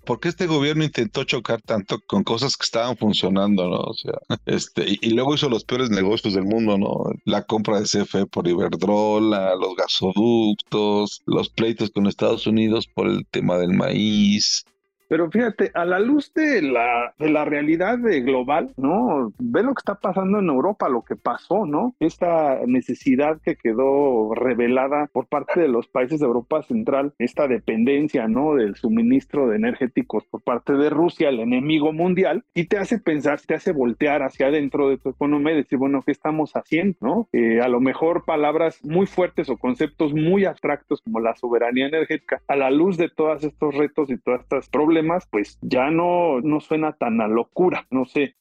¿Por 0.04 0.19
qué 0.19 0.28
este 0.31 0.47
gobierno 0.47 0.83
intentó 0.83 1.23
chocar 1.23 1.62
tanto 1.62 2.00
con 2.07 2.25
cosas 2.25 2.57
que 2.57 2.64
estaban 2.64 2.97
funcionando, 2.97 3.69
no? 3.69 3.76
O 3.76 3.95
sea, 3.95 4.14
este, 4.47 4.99
y, 5.00 5.11
luego 5.11 5.35
hizo 5.35 5.49
los 5.49 5.64
peores 5.64 5.90
negocios 5.90 6.35
del 6.35 6.45
mundo, 6.45 6.76
¿no? 6.76 7.04
La 7.25 7.42
compra 7.42 7.81
de 7.81 7.87
CFE 7.87 8.26
por 8.26 8.49
Iberdrola, 8.49 9.54
los 9.54 9.76
gasoductos, 9.76 11.23
los 11.26 11.50
pleitos 11.50 11.90
con 11.90 12.09
Estados 12.09 12.49
Unidos 12.49 12.88
por 12.88 13.07
el 13.07 13.25
tema 13.31 13.59
del 13.59 13.75
maíz, 13.75 14.64
pero 15.12 15.31
fíjate, 15.31 15.71
a 15.75 15.85
la 15.85 15.99
luz 15.99 16.33
de 16.33 16.62
la, 16.62 17.12
de 17.19 17.28
la 17.28 17.45
realidad 17.45 17.99
de 17.99 18.23
global, 18.23 18.73
¿no? 18.78 19.31
Ve 19.38 19.62
lo 19.62 19.75
que 19.75 19.81
está 19.81 19.97
pasando 19.97 20.38
en 20.38 20.49
Europa, 20.49 20.88
lo 20.88 21.02
que 21.02 21.16
pasó, 21.16 21.66
¿no? 21.66 21.95
Esta 22.00 22.61
necesidad 22.66 23.38
que 23.45 23.57
quedó 23.57 24.35
revelada 24.35 25.11
por 25.12 25.26
parte 25.26 25.61
de 25.61 25.69
los 25.69 25.87
países 25.87 26.19
de 26.19 26.25
Europa 26.25 26.62
Central, 26.62 27.12
esta 27.19 27.47
dependencia, 27.47 28.26
¿no? 28.26 28.54
Del 28.54 28.75
suministro 28.75 29.49
de 29.49 29.57
energéticos 29.57 30.25
por 30.25 30.40
parte 30.40 30.73
de 30.73 30.88
Rusia, 30.88 31.28
el 31.28 31.40
enemigo 31.40 31.92
mundial, 31.92 32.45
y 32.54 32.64
te 32.64 32.78
hace 32.78 32.99
pensar, 32.99 33.38
te 33.38 33.54
hace 33.54 33.73
voltear 33.73 34.23
hacia 34.23 34.47
adentro 34.47 34.88
de 34.88 34.97
tu 34.97 35.11
economía 35.11 35.52
y 35.52 35.57
decir, 35.57 35.76
bueno, 35.76 36.00
¿qué 36.00 36.12
estamos 36.12 36.52
haciendo, 36.52 36.97
no? 37.02 37.28
Eh, 37.35 37.61
a 37.61 37.69
lo 37.69 37.81
mejor 37.81 38.25
palabras 38.25 38.83
muy 38.83 39.04
fuertes 39.04 39.50
o 39.50 39.59
conceptos 39.59 40.14
muy 40.14 40.47
abstractos 40.47 41.02
como 41.02 41.21
la 41.21 41.37
soberanía 41.37 41.88
energética, 41.88 42.40
a 42.49 42.57
la 42.57 42.71
luz 42.71 42.97
de 42.97 43.11
todos 43.11 43.45
estos 43.45 43.75
retos 43.75 44.09
y 44.09 44.16
todas 44.16 44.40
estas 44.40 44.71
problemas, 44.71 45.01
pues 45.26 45.59
ya 45.62 45.90
no, 45.90 46.40
no 46.40 46.61
suena 46.61 46.92
tan 46.92 47.21
a 47.21 47.28
locura, 47.28 47.87
no 47.90 48.04
sé 48.04 48.37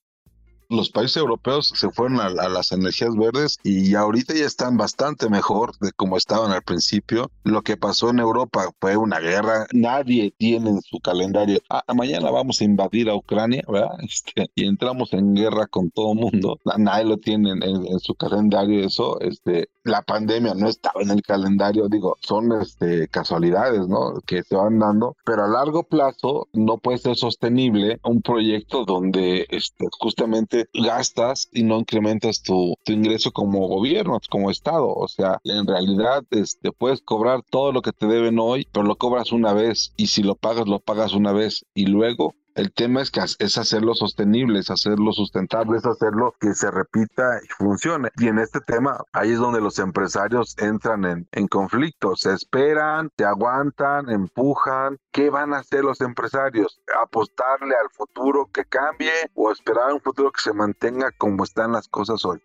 los 0.71 0.89
países 0.89 1.17
europeos 1.17 1.71
se 1.75 1.89
fueron 1.91 2.19
a, 2.19 2.29
las 2.29 2.71
energías 2.71 3.15
verdes 3.15 3.59
y 3.63 3.93
ahorita 3.95 4.33
ya 4.33 4.45
están 4.45 4.77
bastante 4.77 5.29
mejor 5.29 5.77
de 5.79 5.91
como 5.91 6.17
estaban 6.17 6.51
al 6.51 6.63
principio. 6.63 7.29
Lo 7.43 7.61
que 7.61 7.77
pasó 7.77 8.09
en 8.09 8.19
Europa 8.19 8.69
fue 8.79 8.95
una 8.95 9.19
guerra. 9.19 9.67
Nadie 9.73 10.33
tiene 10.37 10.69
en 10.69 10.81
su 10.81 10.99
calendario, 10.99 11.59
ah, 11.69 11.83
mañana 11.93 12.31
vamos 12.31 12.61
a 12.61 12.63
invadir 12.63 13.09
a 13.09 13.15
Ucrania, 13.15 13.63
¿verdad? 13.67 13.91
Este, 14.11 14.49
y 14.55 14.65
entramos 14.65 15.13
en 15.13 15.35
guerra 15.35 15.67
con 15.67 15.89
todo 15.89 16.13
el 16.13 16.19
mundo. 16.19 16.59
Nadie 16.77 17.05
lo 17.05 17.17
tiene 17.17 17.51
en, 17.51 17.99
su 17.99 18.15
calendario 18.15 18.85
eso. 18.85 19.19
Este, 19.21 19.69
la 19.83 20.01
pandemia 20.01 20.53
no 20.53 20.67
estaba 20.67 21.01
en 21.01 21.11
el 21.11 21.21
calendario, 21.21 21.87
digo, 21.87 22.17
son 22.21 22.51
este, 22.61 23.07
casualidades, 23.07 23.87
¿no? 23.87 24.13
Que 24.25 24.43
se 24.43 24.55
van 24.55 24.79
dando, 24.79 25.15
pero 25.25 25.45
a 25.45 25.47
largo 25.47 25.83
plazo 25.83 26.47
no 26.53 26.77
puede 26.77 26.97
ser 26.99 27.15
sostenible 27.15 27.99
un 28.03 28.21
proyecto 28.21 28.85
donde 28.85 29.45
este, 29.49 29.87
justamente 29.99 30.60
gastas 30.73 31.49
y 31.51 31.63
no 31.63 31.79
incrementas 31.79 32.41
tu, 32.41 32.75
ingreso 32.87 33.31
como 33.31 33.67
gobierno, 33.67 34.19
como 34.29 34.51
Estado. 34.51 34.93
O 34.93 35.07
sea, 35.07 35.39
en 35.43 35.67
realidad 35.67 36.23
este, 36.31 36.71
puedes 36.71 37.01
cobrar 37.01 37.41
todo 37.49 37.71
lo 37.71 37.81
que 37.81 37.91
te 37.91 38.07
deben 38.07 38.39
hoy, 38.39 38.67
pero 38.71 38.85
lo 38.85 38.95
cobras 38.95 39.31
una 39.31 39.53
vez 39.53 39.93
y 39.97 40.07
si 40.07 40.23
lo 40.23 40.35
pagas, 40.35 40.67
lo 40.67 40.79
pagas 40.79 41.13
una 41.13 41.31
vez 41.31 41.65
y 41.73 41.85
luego 41.85 42.35
el 42.55 42.73
tema 42.73 43.01
es 43.01 43.11
que 43.11 43.21
es 43.21 43.57
hacerlo 43.57 43.93
sostenible, 43.93 44.59
es 44.59 44.69
hacerlo 44.69 45.11
sustentable, 45.13 45.77
es 45.77 45.85
hacerlo 45.85 46.33
que 46.39 46.53
se 46.53 46.69
repita 46.69 47.39
y 47.43 47.47
funcione. 47.57 48.09
Y 48.17 48.27
en 48.27 48.39
este 48.39 48.59
tema, 48.61 49.03
ahí 49.13 49.31
es 49.31 49.39
donde 49.39 49.61
los 49.61 49.79
empresarios 49.79 50.57
entran 50.57 51.05
en, 51.05 51.27
en 51.31 51.47
conflicto. 51.47 52.15
Se 52.15 52.33
esperan, 52.33 53.09
se 53.17 53.25
aguantan, 53.25 54.09
empujan. 54.09 54.97
¿Qué 55.11 55.29
van 55.29 55.53
a 55.53 55.59
hacer 55.59 55.83
los 55.83 56.01
empresarios? 56.01 56.81
¿Apostarle 57.01 57.75
al 57.75 57.89
futuro 57.91 58.49
que 58.53 58.65
cambie 58.65 59.11
o 59.33 59.51
esperar 59.51 59.93
un 59.93 60.01
futuro 60.01 60.31
que 60.31 60.41
se 60.41 60.53
mantenga 60.53 61.11
como 61.17 61.43
están 61.43 61.71
las 61.71 61.87
cosas 61.87 62.25
hoy? 62.25 62.41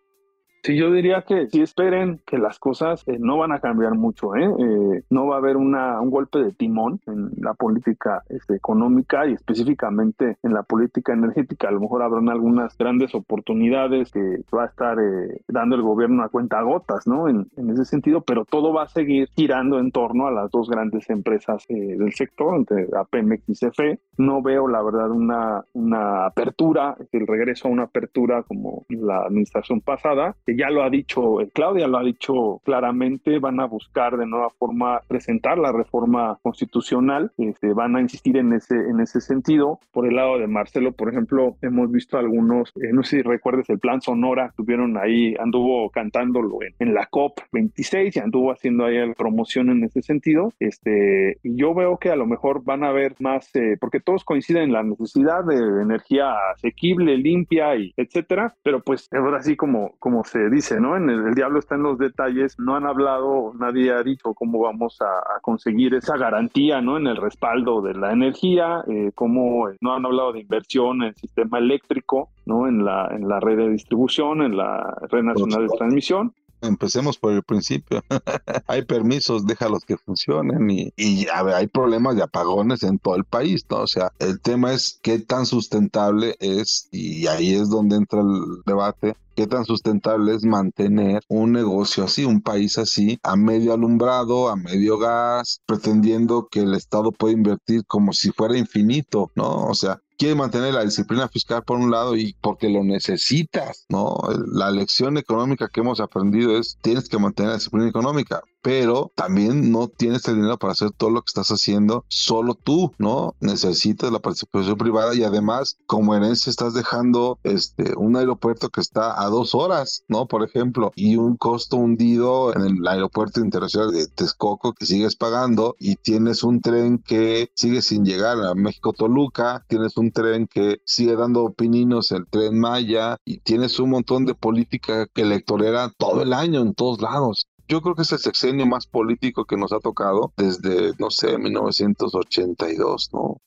Sí, 0.67 0.75
yo 0.77 0.91
diría 0.91 1.23
que 1.23 1.47
sí 1.47 1.63
esperen 1.63 2.21
que 2.27 2.39
las 2.39 2.59
cosas 2.59 3.05
eh, 3.07 3.19
no 3.21 3.39
van 3.39 3.53
a 3.53 3.61
cambiar 3.61 3.95
mucho, 3.95 4.35
¿eh? 4.35 4.47
¿eh? 4.47 5.05
no 5.11 5.29
va 5.29 5.37
a 5.37 5.39
haber 5.39 5.57
una, 5.57 6.01
un 6.01 6.11
golpe 6.11 6.41
de 6.41 6.51
timón 6.51 7.01
en 7.07 7.31
la 7.37 7.55
política 7.55 8.25
este, 8.29 8.57
económica 8.57 9.29
y 9.29 9.35
específicamente 9.35 10.39
en 10.43 10.53
la 10.53 10.65
política 10.65 11.13
energética. 11.13 11.69
A 11.69 11.71
lo 11.71 11.79
mejor 11.79 12.03
habrán 12.03 12.29
algunas 12.31 12.77
grandes 12.77 13.15
oportunidades 13.15 14.11
que 14.11 14.43
va 14.53 14.65
a 14.65 14.67
estar 14.67 14.99
eh, 14.99 15.41
dando 15.47 15.77
el 15.77 15.83
gobierno 15.83 16.25
a 16.25 16.31
cuenta 16.31 16.61
gotas, 16.63 17.07
¿no? 17.07 17.29
En, 17.29 17.47
ese 17.71 17.85
sentido, 17.85 18.23
pero 18.23 18.45
todo 18.45 18.73
va 18.73 18.83
a 18.83 18.89
seguir 18.89 19.29
girando 19.37 19.79
en 19.79 19.93
torno 19.93 20.27
a 20.27 20.33
las 20.33 20.51
dos 20.51 20.69
grandes 20.69 21.09
empresas 21.11 21.65
del 21.69 22.13
sector, 22.13 22.57
entre 22.57 22.89
APMX 22.93 23.49
y 23.49 23.55
CFE. 23.55 24.01
No 24.19 24.43
veo, 24.43 24.67
la 24.67 24.83
verdad, 24.83 25.11
una, 25.11 25.65
una 25.75 26.27
apertura, 26.27 26.97
el 27.13 27.27
regreso 27.27 27.69
a 27.69 27.71
una 27.71 27.85
apertura 27.85 28.43
como 28.43 28.85
la 28.89 29.27
administración 29.27 29.81
pasada, 29.81 30.35
que 30.45 30.56
ya 30.57 30.71
lo 30.71 30.83
ha 30.83 30.91
dicho 30.91 31.41
eh, 31.41 31.51
Claudia, 31.53 31.87
lo 31.87 31.99
ha 31.99 32.05
dicho 32.05 32.61
claramente, 32.65 33.39
van 33.39 33.61
a 33.61 33.67
buscar 33.67 34.17
de 34.17 34.27
nueva 34.27 34.51
forma 34.51 35.01
presentar 35.07 35.59
la 35.59 35.73
reforma 35.73 36.39
constitucional, 36.43 37.33
este, 37.39 37.73
van 37.73 37.97
a 37.97 38.01
insistir 38.01 38.37
en 38.37 38.53
ese, 38.53 38.75
en 38.75 39.01
ese 39.01 39.21
sentido. 39.21 39.79
Por 39.93 40.07
el 40.07 40.17
lado 40.17 40.39
de 40.39 40.47
Marcelo, 40.47 40.93
por 40.93 41.09
ejemplo, 41.11 41.57
hemos 41.63 41.91
visto 41.91 42.19
algunos, 42.19 42.71
eh, 42.77 42.93
no 42.93 43.03
sé 43.03 43.17
si 43.17 43.23
recuerdes 43.23 43.69
el 43.71 43.79
plan 43.79 44.01
Sonora, 44.01 44.53
tuvieron 44.57 44.97
ahí, 44.97 45.35
anduvo 45.39 45.91
cantándolo 45.91 46.59
en, 46.63 46.75
en 46.79 46.95
la 46.95 47.07
COP 47.07 47.41
26 47.53 48.17
y 48.17 48.21
anduvo 48.21 48.53
haciendo 48.53 48.85
ahí 48.85 49.07
la 49.07 49.15
promoción 49.15 49.71
en 49.71 49.85
ese 49.85 50.03
sentido. 50.03 50.53
Este, 50.61 51.39
yo 51.43 51.75
veo 51.75 51.99
que 51.99 52.11
a 52.11 52.17
lo 52.17 52.27
mejor 52.27 52.65
van 52.65 52.85
a 52.85 52.89
haber 52.89 53.15
más, 53.21 53.55
eh, 53.55 53.77
porque 53.81 54.01
todos 54.01 54.25
coinciden 54.25 54.65
en 54.65 54.73
la 54.73 54.83
necesidad 54.83 55.45
de 55.45 55.57
energía 55.83 56.33
asequible, 56.55 57.17
limpia 57.17 57.77
y 57.77 57.93
etcétera, 57.97 58.55
pero 58.63 58.81
pues 58.81 59.09
ahora 59.13 59.43
sí 59.43 59.57
como, 59.57 59.95
como 59.99 60.25
se 60.25 60.46
dice, 60.51 60.81
¿no? 60.81 60.97
En 60.97 61.09
el, 61.09 61.35
diablo 61.35 61.59
está 61.59 61.75
en 61.75 61.83
los 61.83 61.99
detalles, 61.99 62.59
no 62.59 62.77
han 62.77 62.87
hablado, 62.87 63.53
nadie 63.59 63.93
ha 63.93 64.03
dicho 64.03 64.35
cómo 64.35 64.61
vamos 64.61 64.99
a, 65.01 65.41
conseguir 65.41 65.95
esa 65.95 66.17
garantía, 66.17 66.81
¿no? 66.81 66.97
En 66.97 67.07
el 67.07 67.17
respaldo 67.17 67.81
de 67.83 67.95
la 67.95 68.13
energía, 68.13 68.83
eh, 68.89 69.13
cómo 69.15 69.69
no 69.81 69.95
han 69.95 70.05
hablado 70.05 70.33
de 70.33 70.41
inversión 70.41 71.03
en 71.03 71.09
el 71.09 71.15
sistema 71.15 71.59
eléctrico, 71.59 72.31
¿no? 72.47 72.67
En 72.67 72.85
la, 72.85 73.09
en 73.13 73.29
la 73.29 73.41
red 73.41 73.57
de 73.57 73.69
distribución, 73.71 74.43
en 74.43 74.57
la 74.57 74.97
red 75.11 75.23
nacional 75.23 75.69
de 75.69 75.77
transmisión. 75.77 76.33
Empecemos 76.61 77.19
por 77.19 77.33
el 77.33 77.43
principio. 77.43 78.03
hay 78.67 78.83
permisos, 78.83 79.47
déjalos 79.47 79.85
que 79.85 79.97
funcionen 79.97 80.71
y, 80.71 80.93
y 80.97 81.27
hay 81.29 81.67
problemas 81.67 82.17
de 82.17 82.23
apagones 82.23 82.83
en 82.83 82.99
todo 82.99 83.17
el 83.17 83.25
país, 83.25 83.65
¿no? 83.71 83.79
O 83.79 83.87
sea, 83.87 84.13
el 84.19 84.41
tema 84.41 84.73
es 84.73 84.99
qué 85.03 85.19
tan 85.19 85.47
sustentable 85.47 86.37
es 86.41 86.89
y 86.91 87.27
ahí 87.27 87.55
es 87.55 87.69
donde 87.69 87.97
entra 87.97 88.21
el 88.21 88.63
debate 88.65 89.17
qué 89.37 89.47
tan 89.47 89.67
sustentable 89.67 90.35
es 90.35 90.45
mantener 90.45 91.23
un 91.29 91.53
negocio 91.53 92.05
así, 92.05 92.25
un 92.25 92.41
país 92.41 92.79
así, 92.79 93.19
a 93.23 93.37
medio 93.37 93.75
alumbrado, 93.75 94.49
a 94.49 94.57
medio 94.57 94.99
gas, 94.99 95.61
pretendiendo 95.67 96.49
que 96.51 96.61
el 96.61 96.75
Estado 96.75 97.13
puede 97.13 97.35
invertir 97.35 97.85
como 97.87 98.15
si 98.15 98.31
fuera 98.33 98.57
infinito, 98.57 99.31
¿no? 99.35 99.67
O 99.67 99.75
sea, 99.75 100.01
quiere 100.17 100.35
mantener 100.35 100.75
la 100.75 100.85
disciplina 100.85 101.29
fiscal 101.29 101.63
por 101.63 101.79
un 101.79 101.91
lado 101.91 102.17
y 102.17 102.35
porque 102.41 102.69
lo 102.69 102.83
necesitas, 102.83 103.87
¿no? 103.89 104.17
La 104.53 104.71
lección 104.71 105.19
económica 105.19 105.69
que 105.69 105.81
hemos 105.81 106.01
aprendido 106.01 106.57
es 106.59 106.79
tienes 106.83 107.09
que 107.09 107.19
mantener 107.19 107.51
la 107.51 107.57
disciplina 107.57 107.89
económica, 107.89 108.43
pero 108.67 109.13
también 109.15 109.71
no 109.71 109.87
tienes 109.87 110.27
el 110.27 110.35
dinero 110.35 110.59
para 110.59 110.73
hacer 110.73 110.91
todo 110.91 111.11
lo 111.11 111.23
que 111.23 111.29
estás 111.29 111.51
haciendo 111.51 112.05
solo 112.09 112.55
tú, 112.55 112.93
¿no? 112.99 113.37
Necesitas 113.39 114.11
la 114.11 114.19
participación 114.19 114.77
privada 114.77 115.15
y 115.15 115.23
además 115.23 115.79
como 115.87 116.17
herencia 116.17 116.51
estás 116.51 116.75
dejando 116.75 117.39
este 117.45 117.97
un 117.97 118.17
aeropuerto 118.17 118.69
que 118.71 118.81
está 118.81 119.23
a 119.23 119.27
dos 119.27 119.55
horas, 119.55 120.03
¿no? 120.09 120.27
Por 120.27 120.43
ejemplo, 120.43 120.91
y 120.97 121.15
un 121.15 121.37
costo 121.37 121.77
hundido 121.77 122.53
en 122.57 122.63
el 122.63 122.89
aeropuerto 122.89 123.39
internacional 123.39 123.93
de 123.93 124.09
Texcoco 124.09 124.73
que 124.73 124.85
sigues 124.85 125.15
pagando 125.15 125.77
y 125.79 125.95
tienes 125.95 126.43
un 126.43 126.61
tren 126.61 126.99
que 126.99 127.53
sigue 127.55 127.83
sin 127.83 128.05
llegar 128.05 128.37
a 128.43 128.57
México 128.57 128.93
Toluca, 128.93 129.65
tienes 129.69 129.97
un 129.97 130.11
tren 130.11 130.49
que 130.49 130.81
sigue 130.85 131.15
dando 131.15 131.53
pininos, 131.53 132.11
el 132.11 132.27
tren 132.27 132.59
Maya, 132.59 133.19
y 133.25 133.39
tienes 133.39 133.79
un 133.79 133.91
montón 133.91 134.27
de 134.27 134.35
política 134.35 135.07
electorera 135.15 135.93
todo 135.97 136.23
el 136.23 136.33
año 136.33 136.63
en 136.63 136.75
todos 136.75 137.01
lados 137.01 137.47
yo 137.69 137.81
creo 137.83 137.95
que 137.95 138.03
es 138.03 138.13
el 138.13 138.19
sexenio 138.19 138.67
más 138.67 138.87
político 138.87 139.45
que 139.45 139.57
nos 139.57 139.73
ha 139.73 139.81
tocado 139.81 140.33
desde, 140.37 140.93
no 140.99 141.11
sé, 141.11 141.39
1982, 141.39 143.11
¿no? 143.13 143.41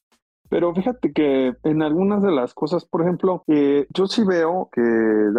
Pero 0.49 0.73
fíjate 0.73 1.13
que 1.13 1.55
en 1.63 1.81
algunas 1.81 2.23
de 2.23 2.31
las 2.31 2.53
cosas, 2.53 2.85
por 2.85 3.01
ejemplo, 3.01 3.43
eh, 3.47 3.85
yo 3.93 4.07
sí 4.07 4.23
veo 4.23 4.69
que 4.71 4.81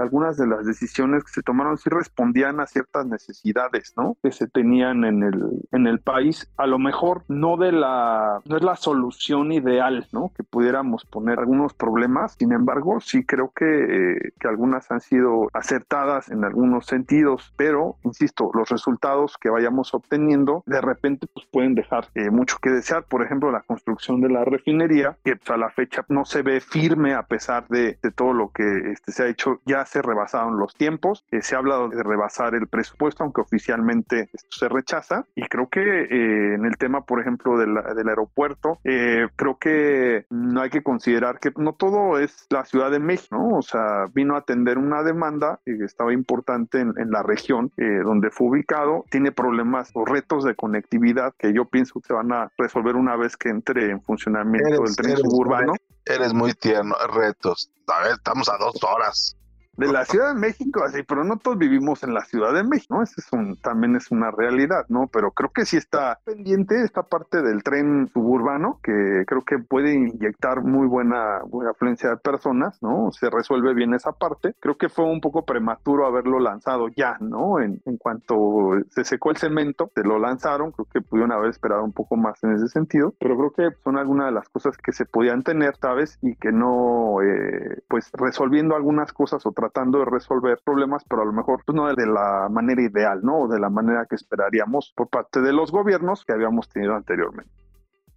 algunas 0.00 0.37
de 0.37 0.47
las 0.47 0.64
decisiones 0.64 1.25
que 1.25 1.33
se 1.33 1.43
tomaron 1.43 1.79
sí 1.79 1.90
respondían 1.90 2.61
a 2.61 2.67
ciertas 2.67 3.07
necesidades, 3.07 3.93
¿no? 3.97 4.17
Que 4.23 4.31
se 4.31 4.47
tenían 4.47 5.05
en 5.05 5.23
el, 5.23 5.62
en 5.73 5.87
el 5.87 6.00
país. 6.00 6.50
A 6.57 6.67
lo 6.67 6.79
mejor 6.79 7.25
no 7.29 7.57
de 7.57 7.73
la, 7.73 8.40
no 8.45 8.57
es 8.57 8.62
la 8.62 8.76
solución 8.76 9.52
ideal, 9.52 10.07
¿no? 10.12 10.31
Que 10.37 10.45
pudiéramos 10.45 11.05
poner 11.05 11.40
algunos 11.40 11.75
problemas. 11.75 12.37
Sin 12.38 12.52
embargo, 12.52 13.00
sí 13.00 13.25
creo 13.25 13.52
que, 13.55 13.64
eh, 13.64 14.33
que 14.38 14.49
algunas 14.49 14.90
han 14.90 15.00
sido 15.00 15.49
acertadas 15.52 16.31
en 16.31 16.45
algunos 16.45 16.87
sentidos, 16.87 17.52
pero, 17.57 17.97
insisto, 18.05 18.50
los 18.55 18.69
resultados 18.69 19.37
que 19.38 19.50
vayamos 19.50 19.93
obteniendo 19.93 20.62
de 20.67 20.81
repente 20.81 21.26
pues 21.33 21.47
pueden 21.50 21.75
dejar 21.75 22.09
eh, 22.14 22.31
mucho 22.31 22.59
que 22.62 22.71
desear. 22.71 23.05
Por 23.05 23.23
ejemplo, 23.23 23.50
la 23.50 23.62
construcción 23.62 24.21
de 24.21 24.29
la 24.29 24.45
refinería 24.45 25.00
que 25.25 25.37
pues, 25.37 25.50
a 25.50 25.57
la 25.57 25.71
fecha 25.71 26.04
no 26.09 26.25
se 26.25 26.42
ve 26.42 26.61
firme 26.61 27.14
a 27.14 27.23
pesar 27.23 27.66
de, 27.69 27.99
todo 28.14 28.33
lo 28.33 28.50
que 28.50 28.64
este, 28.92 29.12
se 29.12 29.23
ha 29.23 29.26
hecho. 29.28 29.61
Ya 29.64 29.85
se 29.85 30.02
rebasaron 30.02 30.59
los 30.59 30.75
tiempos, 30.75 31.25
eh, 31.30 31.42
se 31.42 31.54
ha 31.54 31.59
hablado 31.59 31.88
de 31.88 32.02
rebasar 32.02 32.54
el 32.54 32.66
presupuesto, 32.69 33.25
aunque 33.25 33.40
oficialmente 33.40 34.30
esto 34.33 34.50
se 34.50 34.69
rechaza. 34.69 35.25
Y 35.35 35.42
creo 35.42 35.69
que 35.69 35.80
eh, 35.80 36.54
en 36.54 36.64
el 36.64 36.76
tema, 36.76 37.02
por 37.02 37.21
ejemplo, 37.21 37.59
del 37.59 38.09
aeropuerto, 38.09 38.78
eh, 38.85 39.26
creo 39.37 39.59
que 39.59 40.26
no 40.30 40.61
hay 40.61 40.71
que 40.71 40.83
considerar 40.83 41.38
que 41.38 41.52
no 41.57 41.75
todo 41.75 42.19
es 42.19 42.47
la 42.50 42.64
Ciudad 42.64 42.90
de 42.90 42.99
México, 42.99 43.37
¿no? 43.37 43.59
O 43.59 43.62
sea, 43.62 44.07
vino 44.14 44.35
a 44.35 44.38
atender 44.38 44.78
una 44.78 45.02
demanda 45.02 45.61
que 45.64 45.85
estaba 45.85 46.12
importante 46.12 46.80
en, 46.80 46.92
en 46.97 47.11
la 47.11 47.23
región 47.23 47.73
donde 47.76 48.30
fue 48.30 48.49
ubicado, 48.49 49.04
tiene 49.11 49.33
problemas 49.33 49.90
o 49.95 50.04
retos 50.04 50.45
de 50.45 50.54
conectividad 50.54 51.35
que 51.38 51.52
yo 51.52 51.64
pienso 51.64 52.00
que 52.00 52.09
se 52.09 52.12
van 52.12 52.33
a 52.33 52.50
resolver 52.59 52.97
una 52.97 53.16
vez 53.16 53.36
que 53.36 53.49
entre 53.49 53.91
en 53.91 54.00
funcionamiento 54.02 54.82
el 54.91 54.97
tren 54.97 55.17
suburbano. 55.17 55.75
Eres 56.05 56.33
muy 56.33 56.53
tierno, 56.55 56.95
retos. 57.09 57.71
A 57.87 58.03
ver, 58.03 58.13
estamos 58.13 58.49
a 58.49 58.57
dos 58.59 58.83
horas 58.83 59.37
de 59.80 59.90
la 59.90 60.04
Ciudad 60.04 60.34
de 60.34 60.38
México, 60.38 60.84
así, 60.84 61.02
pero 61.02 61.25
no 61.25 61.38
todos 61.38 61.56
vivimos 61.56 62.02
en 62.04 62.12
la 62.12 62.21
Ciudad 62.21 62.52
de 62.52 62.62
México, 62.62 62.97
¿no? 62.97 63.02
Eso 63.02 63.14
es 63.16 63.32
un, 63.32 63.56
también 63.56 63.97
es 63.97 64.10
una 64.10 64.30
realidad, 64.30 64.84
¿no? 64.90 65.08
Pero 65.10 65.30
creo 65.30 65.50
que 65.50 65.64
sí 65.64 65.78
está 65.78 66.19
pendiente 66.23 66.82
esta 66.84 67.02
parte 67.02 67.40
del 67.40 67.62
tren 67.62 68.06
suburbano, 68.12 68.78
que 68.82 69.25
creo 69.26 69.40
que 69.40 69.58
puede 69.58 69.95
inyectar 69.95 70.62
muy 70.62 70.86
buena, 70.86 71.40
buena 71.47 71.71
afluencia 71.71 72.10
de 72.10 72.19
personas, 72.19 72.82
¿no? 72.82 73.10
Se 73.12 73.30
resuelve 73.30 73.73
bien 73.73 73.95
esa 73.95 74.12
parte. 74.12 74.54
Creo 74.60 74.76
que 74.76 74.90
fue 74.90 75.06
un 75.06 75.23
poco 75.23 75.47
prematuro 75.47 76.06
haberlo 76.06 76.40
lanzado 76.40 76.88
ya, 76.88 77.16
¿no? 77.21 77.58
En, 77.58 77.80
en 77.86 77.97
cuanto 77.97 78.73
se 78.90 79.04
secó 79.04 79.30
el 79.30 79.38
cemento, 79.38 79.90
se 79.95 80.04
lo 80.04 80.19
lanzaron, 80.19 80.73
creo 80.73 80.88
que 80.93 81.00
pudieron 81.00 81.32
haber 81.32 81.49
esperado 81.49 81.84
un 81.84 81.93
poco 81.93 82.16
más 82.16 82.43
en 82.45 82.52
ese 82.52 82.69
sentido, 82.69 83.14
pero 83.19 83.34
creo 83.34 83.52
que 83.52 83.76
son 83.82 83.97
algunas 83.97 84.26
de 84.26 84.32
las 84.32 84.49
cosas 84.50 84.76
que 84.76 84.93
se 84.93 85.06
podían 85.06 85.43
tener, 85.43 85.75
¿sabes? 85.76 86.19
Y 86.21 86.36
que 86.36 86.52
no, 86.52 87.23
eh, 87.23 87.82
pues 87.88 88.10
resolviendo 88.12 88.76
algunas 88.76 89.14
cosas 89.14 89.47
o 89.47 89.52
tratando 89.52 89.70
de 89.75 90.04
resolver 90.04 90.61
problemas, 90.65 91.02
pero 91.09 91.23
a 91.23 91.25
lo 91.25 91.33
mejor 91.33 91.63
pues, 91.65 91.75
no 91.75 91.89
de 91.95 92.06
la 92.06 92.49
manera 92.50 92.83
ideal, 92.83 93.21
¿no? 93.23 93.43
O 93.43 93.49
de 93.49 93.59
la 93.59 93.71
manera 93.71 94.06
que 94.09 94.17
esperaríamos 94.17 94.93
por 94.97 95.09
parte 95.09 95.41
de 95.41 95.52
los 95.52 95.71
gobiernos 95.71 96.25
que 96.25 96.33
habíamos 96.33 96.69
tenido 96.69 96.95
anteriormente. 96.95 97.52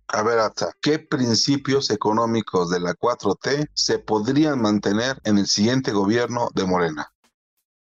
A 0.09 0.21
ver, 0.21 0.39
hasta 0.39 0.71
¿qué 0.81 0.99
principios 0.99 1.89
económicos 1.89 2.69
de 2.69 2.79
la 2.79 2.93
4T 2.93 3.69
se 3.73 3.99
podrían 3.99 4.61
mantener 4.61 5.19
en 5.23 5.37
el 5.37 5.47
siguiente 5.47 5.91
gobierno 5.91 6.49
de 6.53 6.65
Morena? 6.65 7.12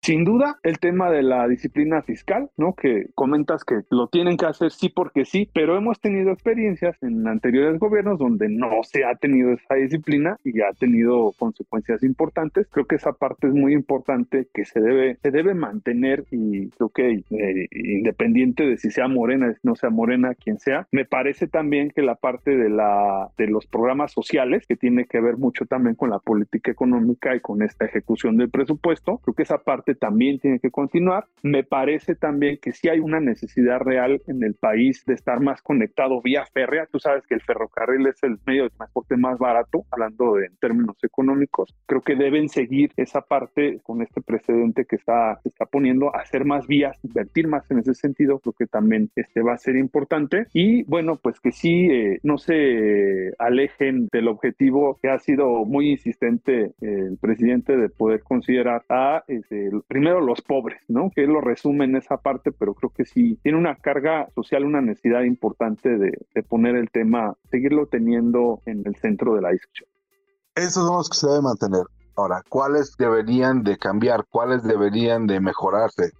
Sin 0.07 0.23
duda, 0.23 0.57
el 0.63 0.79
tema 0.79 1.11
de 1.11 1.21
la 1.21 1.49
disciplina 1.49 2.01
fiscal, 2.01 2.49
¿no? 2.55 2.75
Que 2.75 3.07
comentas 3.13 3.65
que 3.65 3.81
lo 3.89 4.07
tienen 4.07 4.37
que 4.37 4.45
hacer 4.45 4.71
sí 4.71 4.87
porque 4.87 5.25
sí, 5.25 5.49
pero 5.53 5.75
hemos 5.75 5.99
tenido 5.99 6.31
experiencias 6.31 6.95
en 7.03 7.27
anteriores 7.27 7.77
gobiernos 7.77 8.17
donde 8.17 8.47
no 8.47 8.69
se 8.83 9.03
ha 9.03 9.15
tenido 9.15 9.51
esa 9.51 9.75
disciplina 9.75 10.37
y 10.45 10.61
ha 10.61 10.71
tenido 10.79 11.33
consecuencias 11.37 12.03
importantes. 12.03 12.69
Creo 12.71 12.85
que 12.85 12.95
esa 12.95 13.11
parte 13.11 13.47
es 13.47 13.53
muy 13.53 13.73
importante 13.73 14.47
que 14.53 14.63
se 14.63 14.79
debe, 14.79 15.17
se 15.21 15.29
debe 15.29 15.53
mantener 15.55 16.23
y 16.31 16.69
creo 16.69 16.87
que 16.87 17.25
eh, 17.29 17.67
independiente 17.71 18.63
de 18.65 18.77
si 18.77 18.91
sea 18.91 19.09
morena, 19.09 19.53
no 19.61 19.75
sea 19.75 19.89
morena, 19.89 20.35
quien 20.35 20.57
sea, 20.57 20.87
me 20.89 21.03
parece 21.03 21.47
también 21.47 21.91
que 21.93 22.01
la 22.01 22.15
parte 22.15 22.55
de 22.55 22.69
la 22.69 23.27
de 23.37 23.47
los 23.47 23.67
programas 23.67 24.13
sociales 24.13 24.65
que 24.67 24.77
tiene 24.77 25.03
que 25.03 25.19
ver 25.19 25.35
mucho 25.35 25.65
también 25.65 25.95
con 25.95 26.11
la 26.11 26.19
política 26.19 26.71
económica 26.71 27.35
y 27.35 27.41
con 27.41 27.61
esta 27.61 27.83
ejecución 27.83 28.37
del 28.37 28.49
presupuesto, 28.49 29.17
creo 29.17 29.35
que 29.35 29.43
esa 29.43 29.57
parte 29.57 29.96
también 29.97 30.39
tiene 30.39 30.59
que 30.59 30.71
continuar. 30.71 31.25
Me 31.43 31.63
parece 31.63 32.15
también 32.15 32.57
que 32.61 32.71
sí 32.71 32.89
hay 32.89 32.99
una 32.99 33.19
necesidad 33.19 33.79
real 33.79 34.21
en 34.27 34.43
el 34.43 34.55
país 34.55 35.03
de 35.05 35.13
estar 35.13 35.39
más 35.41 35.61
conectado 35.61 36.21
vía 36.21 36.45
férrea. 36.53 36.87
Tú 36.91 36.99
sabes 36.99 37.25
que 37.27 37.35
el 37.35 37.41
ferrocarril 37.41 38.07
es 38.07 38.21
el 38.23 38.37
medio 38.45 38.63
de 38.63 38.69
transporte 38.69 39.17
más 39.17 39.37
barato, 39.37 39.83
hablando 39.91 40.35
de, 40.35 40.47
en 40.47 40.57
términos 40.57 40.97
económicos. 41.03 41.75
Creo 41.85 42.01
que 42.01 42.15
deben 42.15 42.49
seguir 42.49 42.91
esa 42.97 43.21
parte 43.21 43.79
con 43.83 44.01
este 44.01 44.21
precedente 44.21 44.85
que 44.85 44.95
está, 44.95 45.39
se 45.43 45.49
está 45.49 45.65
poniendo, 45.65 46.15
hacer 46.15 46.45
más 46.45 46.67
vías, 46.67 46.97
invertir 47.03 47.47
más 47.47 47.69
en 47.71 47.79
ese 47.79 47.93
sentido, 47.93 48.39
creo 48.39 48.53
que 48.53 48.67
también 48.67 49.09
este 49.15 49.41
va 49.41 49.53
a 49.53 49.57
ser 49.57 49.75
importante. 49.75 50.47
Y 50.53 50.83
bueno, 50.83 51.17
pues 51.21 51.39
que 51.39 51.51
sí 51.51 51.87
eh, 51.91 52.19
no 52.23 52.37
se 52.37 53.33
alejen 53.39 54.07
del 54.11 54.27
objetivo 54.27 54.97
que 55.01 55.09
ha 55.09 55.19
sido 55.19 55.65
muy 55.65 55.91
insistente 55.91 56.71
el 56.81 57.17
presidente 57.19 57.77
de 57.77 57.89
poder 57.89 58.21
considerar 58.21 58.83
a 58.89 59.23
este, 59.27 59.69
primero 59.87 60.21
los 60.21 60.41
pobres, 60.41 60.81
¿no? 60.87 61.09
Que 61.13 61.23
él 61.23 61.31
lo 61.31 61.41
resume 61.41 61.85
en 61.85 61.95
esa 61.95 62.17
parte, 62.17 62.51
pero 62.51 62.73
creo 62.73 62.91
que 62.91 63.05
sí 63.05 63.39
tiene 63.41 63.57
una 63.57 63.75
carga 63.75 64.29
social, 64.35 64.65
una 64.65 64.81
necesidad 64.81 65.21
importante 65.21 65.97
de, 65.97 66.43
poner 66.43 66.75
el 66.75 66.89
tema, 66.91 67.35
seguirlo 67.49 67.87
teniendo 67.87 68.61
en 68.65 68.83
el 68.85 68.95
centro 68.95 69.35
de 69.35 69.41
la 69.41 69.51
discusión. 69.51 69.89
Esos 70.55 70.85
son 70.87 70.97
los 70.97 71.09
que 71.09 71.17
se 71.17 71.27
deben 71.27 71.43
mantener. 71.43 71.83
Ahora, 72.15 72.41
¿cuáles 72.49 72.95
deberían 72.97 73.63
de 73.63 73.77
cambiar? 73.77 74.25
¿Cuáles 74.29 74.63
deberían 74.63 75.27
de 75.27 75.39
mejorarse? 75.39 76.11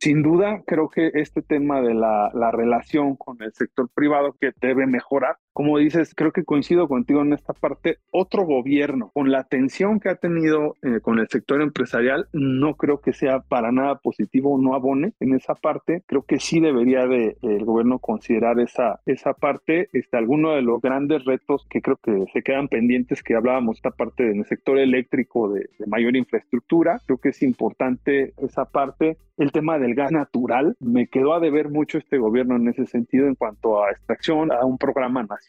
Sin 0.00 0.22
duda, 0.22 0.62
creo 0.66 0.88
que 0.88 1.10
este 1.14 1.42
tema 1.42 1.80
de 1.80 1.92
la, 1.92 2.30
la, 2.32 2.52
relación 2.52 3.16
con 3.16 3.42
el 3.42 3.52
sector 3.52 3.88
privado 3.92 4.34
que 4.40 4.52
debe 4.60 4.86
mejorar 4.86 5.36
como 5.58 5.76
dices, 5.78 6.14
creo 6.14 6.30
que 6.30 6.44
coincido 6.44 6.86
contigo 6.86 7.20
en 7.20 7.32
esta 7.32 7.52
parte. 7.52 7.98
Otro 8.12 8.44
gobierno, 8.44 9.10
con 9.12 9.32
la 9.32 9.40
atención 9.40 9.98
que 9.98 10.08
ha 10.08 10.14
tenido 10.14 10.76
eh, 10.82 11.00
con 11.02 11.18
el 11.18 11.26
sector 11.26 11.60
empresarial, 11.62 12.28
no 12.32 12.76
creo 12.76 13.00
que 13.00 13.12
sea 13.12 13.40
para 13.40 13.72
nada 13.72 13.96
positivo, 13.96 14.56
no 14.56 14.76
abone 14.76 15.14
en 15.18 15.34
esa 15.34 15.56
parte. 15.56 16.04
Creo 16.06 16.22
que 16.22 16.38
sí 16.38 16.60
debería 16.60 17.08
de, 17.08 17.38
el 17.42 17.64
gobierno 17.64 17.98
considerar 17.98 18.60
esa, 18.60 19.00
esa 19.04 19.32
parte. 19.32 19.88
Este, 19.92 20.16
alguno 20.16 20.54
de 20.54 20.62
los 20.62 20.80
grandes 20.80 21.24
retos 21.24 21.66
que 21.68 21.82
creo 21.82 21.96
que 21.96 22.26
se 22.32 22.42
quedan 22.42 22.68
pendientes, 22.68 23.24
que 23.24 23.34
hablábamos 23.34 23.78
esta 23.78 23.90
parte 23.90 24.30
en 24.30 24.38
el 24.38 24.46
sector 24.46 24.78
eléctrico 24.78 25.48
de, 25.48 25.68
de 25.76 25.86
mayor 25.88 26.14
infraestructura, 26.14 27.00
creo 27.04 27.18
que 27.18 27.30
es 27.30 27.42
importante 27.42 28.32
esa 28.36 28.66
parte. 28.66 29.16
El 29.36 29.50
tema 29.50 29.78
del 29.78 29.94
gas 29.94 30.10
natural, 30.10 30.76
me 30.80 31.06
quedó 31.06 31.32
a 31.32 31.40
deber 31.40 31.68
mucho 31.68 31.98
este 31.98 32.18
gobierno 32.18 32.56
en 32.56 32.68
ese 32.68 32.86
sentido 32.86 33.26
en 33.26 33.36
cuanto 33.36 33.84
a 33.84 33.90
extracción, 33.90 34.50
a 34.52 34.64
un 34.64 34.78
programa 34.78 35.22
nacional 35.22 35.47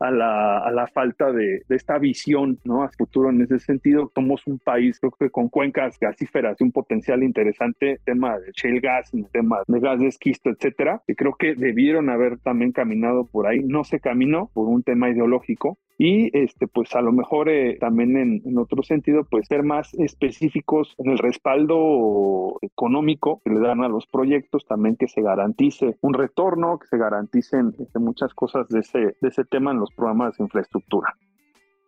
a 0.00 0.10
la, 0.10 0.58
a 0.58 0.70
la 0.70 0.86
falta 0.88 1.32
de, 1.32 1.62
de, 1.68 1.76
esta 1.76 1.98
visión 1.98 2.58
¿no? 2.64 2.82
a 2.82 2.90
futuro 2.90 3.30
en 3.30 3.40
ese 3.40 3.58
sentido. 3.58 4.10
Somos 4.14 4.46
un 4.46 4.58
país, 4.58 4.98
creo 5.00 5.12
que 5.18 5.30
con 5.30 5.48
cuencas 5.48 5.98
gasíferas 5.98 6.56
y 6.60 6.64
un 6.64 6.72
potencial 6.72 7.22
interesante, 7.22 8.00
tema 8.04 8.38
de 8.38 8.52
shale 8.52 8.80
gas, 8.80 9.10
tema 9.32 9.58
de 9.66 9.80
gas 9.80 10.00
de 10.00 10.08
esquisto, 10.08 10.50
etcétera, 10.50 11.02
que 11.06 11.14
creo 11.14 11.34
que 11.38 11.54
debieron 11.54 12.10
haber 12.10 12.38
también 12.38 12.72
caminado 12.72 13.26
por 13.26 13.46
ahí. 13.46 13.60
No 13.60 13.84
se 13.84 14.00
caminó 14.00 14.50
por 14.52 14.68
un 14.68 14.82
tema 14.82 15.10
ideológico, 15.10 15.78
y 15.98 16.30
este 16.38 16.68
pues 16.68 16.94
a 16.94 17.02
lo 17.02 17.12
mejor 17.12 17.48
eh, 17.48 17.76
también 17.78 18.16
en, 18.16 18.58
otro 18.58 18.82
sentido 18.84 19.24
pues 19.28 19.48
ser 19.48 19.64
más 19.64 19.92
específicos 19.94 20.94
en 20.98 21.10
el 21.10 21.18
respaldo 21.18 22.56
económico 22.62 23.42
que 23.44 23.50
le 23.50 23.60
dan 23.60 23.82
a 23.82 23.88
los 23.88 24.06
proyectos 24.06 24.64
también 24.66 24.96
que 24.96 25.08
se 25.08 25.20
garantice 25.20 25.98
un 26.00 26.14
retorno 26.14 26.78
que 26.78 26.86
se 26.86 26.96
garanticen 26.96 27.74
este, 27.78 27.98
muchas 27.98 28.32
cosas 28.32 28.68
de 28.68 28.80
ese 28.80 28.98
de 29.20 29.28
ese 29.28 29.44
tema 29.44 29.72
en 29.72 29.80
los 29.80 29.90
programas 29.92 30.38
de 30.38 30.44
infraestructura 30.44 31.14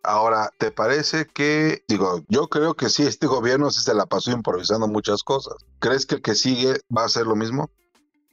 Ahora, 0.03 0.49
¿te 0.57 0.71
parece 0.71 1.27
que, 1.27 1.83
digo, 1.87 2.21
yo 2.27 2.47
creo 2.47 2.73
que 2.73 2.89
sí, 2.89 3.03
este 3.03 3.27
gobierno 3.27 3.69
se 3.69 3.93
la 3.93 4.07
pasó 4.07 4.31
improvisando 4.31 4.87
muchas 4.87 5.21
cosas. 5.21 5.53
¿Crees 5.77 6.07
que 6.07 6.15
el 6.15 6.21
que 6.23 6.33
sigue 6.33 6.73
va 6.95 7.03
a 7.03 7.05
hacer 7.05 7.27
lo 7.27 7.35
mismo? 7.35 7.69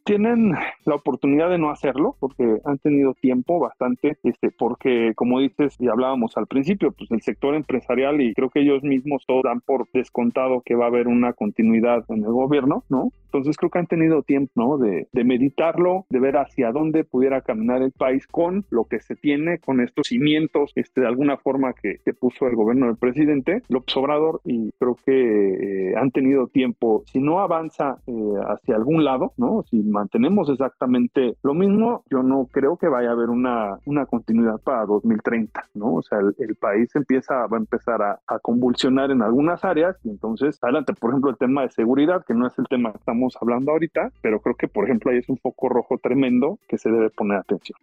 Tienen 0.08 0.54
la 0.86 0.94
oportunidad 0.94 1.50
de 1.50 1.58
no 1.58 1.68
hacerlo 1.68 2.16
porque 2.18 2.60
han 2.64 2.78
tenido 2.78 3.12
tiempo 3.12 3.60
bastante, 3.60 4.16
este, 4.22 4.50
porque 4.50 5.12
como 5.14 5.38
dices 5.38 5.76
y 5.78 5.88
hablábamos 5.88 6.34
al 6.38 6.46
principio, 6.46 6.92
pues 6.92 7.10
el 7.10 7.20
sector 7.20 7.54
empresarial 7.54 8.18
y 8.22 8.32
creo 8.32 8.48
que 8.48 8.60
ellos 8.60 8.82
mismos 8.82 9.22
todos 9.26 9.42
dan 9.42 9.60
por 9.60 9.86
descontado 9.92 10.62
que 10.64 10.76
va 10.76 10.86
a 10.86 10.88
haber 10.88 11.08
una 11.08 11.34
continuidad 11.34 12.06
en 12.08 12.24
el 12.24 12.32
gobierno, 12.32 12.84
¿no? 12.88 13.12
Entonces 13.28 13.56
creo 13.56 13.70
que 13.70 13.78
han 13.78 13.86
tenido 13.86 14.22
tiempo, 14.22 14.52
¿no? 14.54 14.78
De, 14.78 15.06
meditarlo, 15.24 16.06
de 16.08 16.20
ver 16.20 16.38
hacia 16.38 16.72
dónde 16.72 17.04
pudiera 17.04 17.42
caminar 17.42 17.82
el 17.82 17.92
país 17.92 18.26
con 18.26 18.64
lo 18.70 18.84
que 18.84 19.00
se 19.00 19.14
tiene, 19.14 19.58
con 19.58 19.80
estos 19.80 20.08
cimientos, 20.08 20.72
este, 20.74 21.02
de 21.02 21.06
alguna 21.06 21.36
forma 21.36 21.74
que, 21.74 21.98
puso 22.18 22.46
el 22.46 22.56
gobierno 22.56 22.86
del 22.86 22.96
presidente 22.96 23.62
López 23.68 23.96
Obrador 23.96 24.40
y 24.44 24.72
creo 24.78 24.96
que 25.04 25.90
eh, 25.90 25.94
han 25.96 26.10
tenido 26.10 26.48
tiempo. 26.48 27.02
Si 27.06 27.20
no 27.20 27.40
avanza 27.40 27.98
eh, 28.06 28.12
hacia 28.48 28.76
algún 28.76 29.04
lado, 29.04 29.32
¿no? 29.36 29.62
Si 29.70 29.76
mantenemos 29.82 30.48
exactamente 30.48 31.36
lo 31.42 31.54
mismo, 31.54 32.02
yo 32.10 32.22
no 32.22 32.48
creo 32.50 32.76
que 32.76 32.88
vaya 32.88 33.10
a 33.10 33.12
haber 33.12 33.28
una, 33.28 33.78
una 33.84 34.06
continuidad 34.06 34.58
para 34.62 34.86
2030, 34.86 35.62
¿no? 35.74 35.96
O 35.96 36.02
sea, 36.02 36.18
el, 36.18 36.34
el 36.38 36.56
país 36.56 36.90
empieza, 36.96 37.46
va 37.46 37.58
a 37.58 37.60
empezar 37.60 38.02
a, 38.02 38.20
a, 38.26 38.38
convulsionar 38.38 39.10
en 39.10 39.22
algunas 39.22 39.64
áreas 39.64 39.96
y 40.02 40.10
entonces, 40.10 40.58
adelante, 40.62 40.94
por 40.94 41.10
ejemplo, 41.10 41.30
el 41.30 41.36
tema 41.36 41.62
de 41.62 41.70
seguridad, 41.70 42.24
que 42.26 42.34
no 42.34 42.46
es 42.46 42.58
el 42.58 42.66
tema 42.66 42.92
que 42.92 42.98
estamos 42.98 43.17
hablando 43.40 43.72
ahorita, 43.72 44.12
pero 44.22 44.40
creo 44.40 44.56
que, 44.56 44.68
por 44.68 44.84
ejemplo, 44.84 45.10
ahí 45.10 45.18
es 45.18 45.28
un 45.28 45.38
foco 45.38 45.68
rojo 45.68 45.98
tremendo 45.98 46.58
que 46.68 46.78
se 46.78 46.90
debe 46.90 47.10
poner 47.10 47.38
atención. 47.38 47.78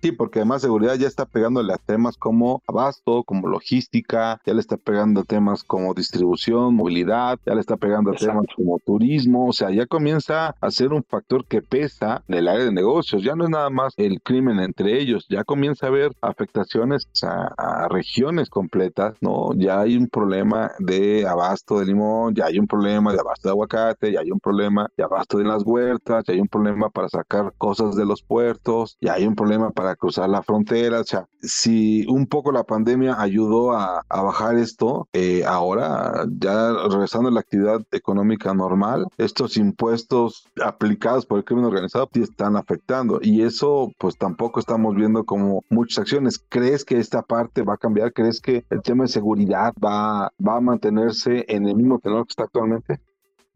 Sí, 0.00 0.12
porque 0.12 0.38
además 0.38 0.62
seguridad 0.62 0.94
ya 0.94 1.08
está 1.08 1.26
pegándole 1.26 1.72
a 1.72 1.78
temas 1.78 2.16
como 2.16 2.62
abasto, 2.68 3.24
como 3.24 3.48
logística, 3.48 4.40
ya 4.46 4.54
le 4.54 4.60
está 4.60 4.76
pegando 4.76 5.22
a 5.22 5.24
temas 5.24 5.64
como 5.64 5.92
distribución, 5.92 6.76
movilidad, 6.76 7.36
ya 7.44 7.54
le 7.54 7.60
está 7.60 7.76
pegando 7.76 8.12
a 8.12 8.14
temas 8.14 8.46
como 8.54 8.78
turismo, 8.78 9.48
o 9.48 9.52
sea, 9.52 9.70
ya 9.72 9.86
comienza 9.86 10.54
a 10.60 10.70
ser 10.70 10.92
un 10.92 11.02
factor 11.02 11.44
que 11.46 11.62
pesa 11.62 12.22
en 12.28 12.36
el 12.36 12.46
área 12.46 12.66
de 12.66 12.72
negocios, 12.72 13.24
ya 13.24 13.34
no 13.34 13.42
es 13.42 13.50
nada 13.50 13.70
más 13.70 13.92
el 13.96 14.22
crimen 14.22 14.60
entre 14.60 15.00
ellos, 15.00 15.26
ya 15.28 15.42
comienza 15.42 15.86
a 15.86 15.88
haber 15.88 16.12
afectaciones 16.20 17.08
a, 17.24 17.52
a 17.84 17.88
regiones 17.88 18.50
completas, 18.50 19.16
¿no? 19.20 19.52
Ya 19.54 19.80
hay 19.80 19.96
un 19.96 20.06
problema 20.06 20.70
de 20.78 21.26
abasto 21.26 21.80
de 21.80 21.86
limón, 21.86 22.36
ya 22.36 22.46
hay 22.46 22.60
un 22.60 22.68
problema 22.68 23.12
de 23.12 23.18
abasto 23.18 23.48
de 23.48 23.52
aguacate, 23.52 24.12
ya 24.12 24.20
hay 24.20 24.30
un 24.30 24.38
problema 24.38 24.88
de 24.96 25.02
abasto 25.02 25.38
de 25.38 25.44
las 25.44 25.64
huertas, 25.64 26.24
ya 26.24 26.34
hay 26.34 26.40
un 26.40 26.48
problema 26.48 26.88
para 26.88 27.08
sacar 27.08 27.52
cosas 27.58 27.96
de 27.96 28.06
los 28.06 28.22
puertos, 28.22 28.96
ya 29.00 29.14
hay 29.14 29.26
un 29.26 29.34
problema 29.34 29.70
para 29.72 29.87
cruzar 29.96 30.28
la 30.28 30.42
frontera. 30.42 31.00
O 31.00 31.04
sea, 31.04 31.26
si 31.40 32.06
un 32.08 32.26
poco 32.26 32.52
la 32.52 32.64
pandemia 32.64 33.20
ayudó 33.20 33.72
a, 33.72 34.04
bajar 34.08 34.56
esto, 34.56 35.08
eh, 35.12 35.44
ahora 35.46 36.26
ya 36.38 36.72
regresando 36.90 37.28
a 37.28 37.32
la 37.32 37.40
actividad 37.40 37.80
económica 37.92 38.52
normal, 38.52 39.06
estos 39.16 39.56
impuestos 39.56 40.46
aplicados 40.62 41.24
por 41.24 41.38
el 41.38 41.44
crimen 41.44 41.64
organizado 41.64 42.08
sí 42.12 42.22
están 42.22 42.56
afectando 42.56 43.20
y 43.22 43.42
eso 43.42 43.90
pues 43.98 44.16
tampoco 44.16 44.60
estamos 44.60 44.94
viendo 44.94 45.24
como 45.24 45.64
muchas 45.70 46.00
acciones. 46.00 46.38
¿Crees 46.48 46.84
que 46.84 46.98
esta 46.98 47.22
parte 47.22 47.62
va 47.62 47.74
a 47.74 47.78
cambiar? 47.78 48.12
¿Crees 48.12 48.40
que 48.40 48.64
el 48.70 48.82
tema 48.82 49.04
de 49.04 49.08
seguridad 49.08 49.72
va, 49.82 50.32
va 50.46 50.56
a 50.56 50.60
mantenerse 50.60 51.44
en 51.48 51.66
el 51.66 51.76
mismo 51.76 51.98
tenor 51.98 52.26
que 52.26 52.32
está 52.32 52.44
actualmente? 52.44 53.00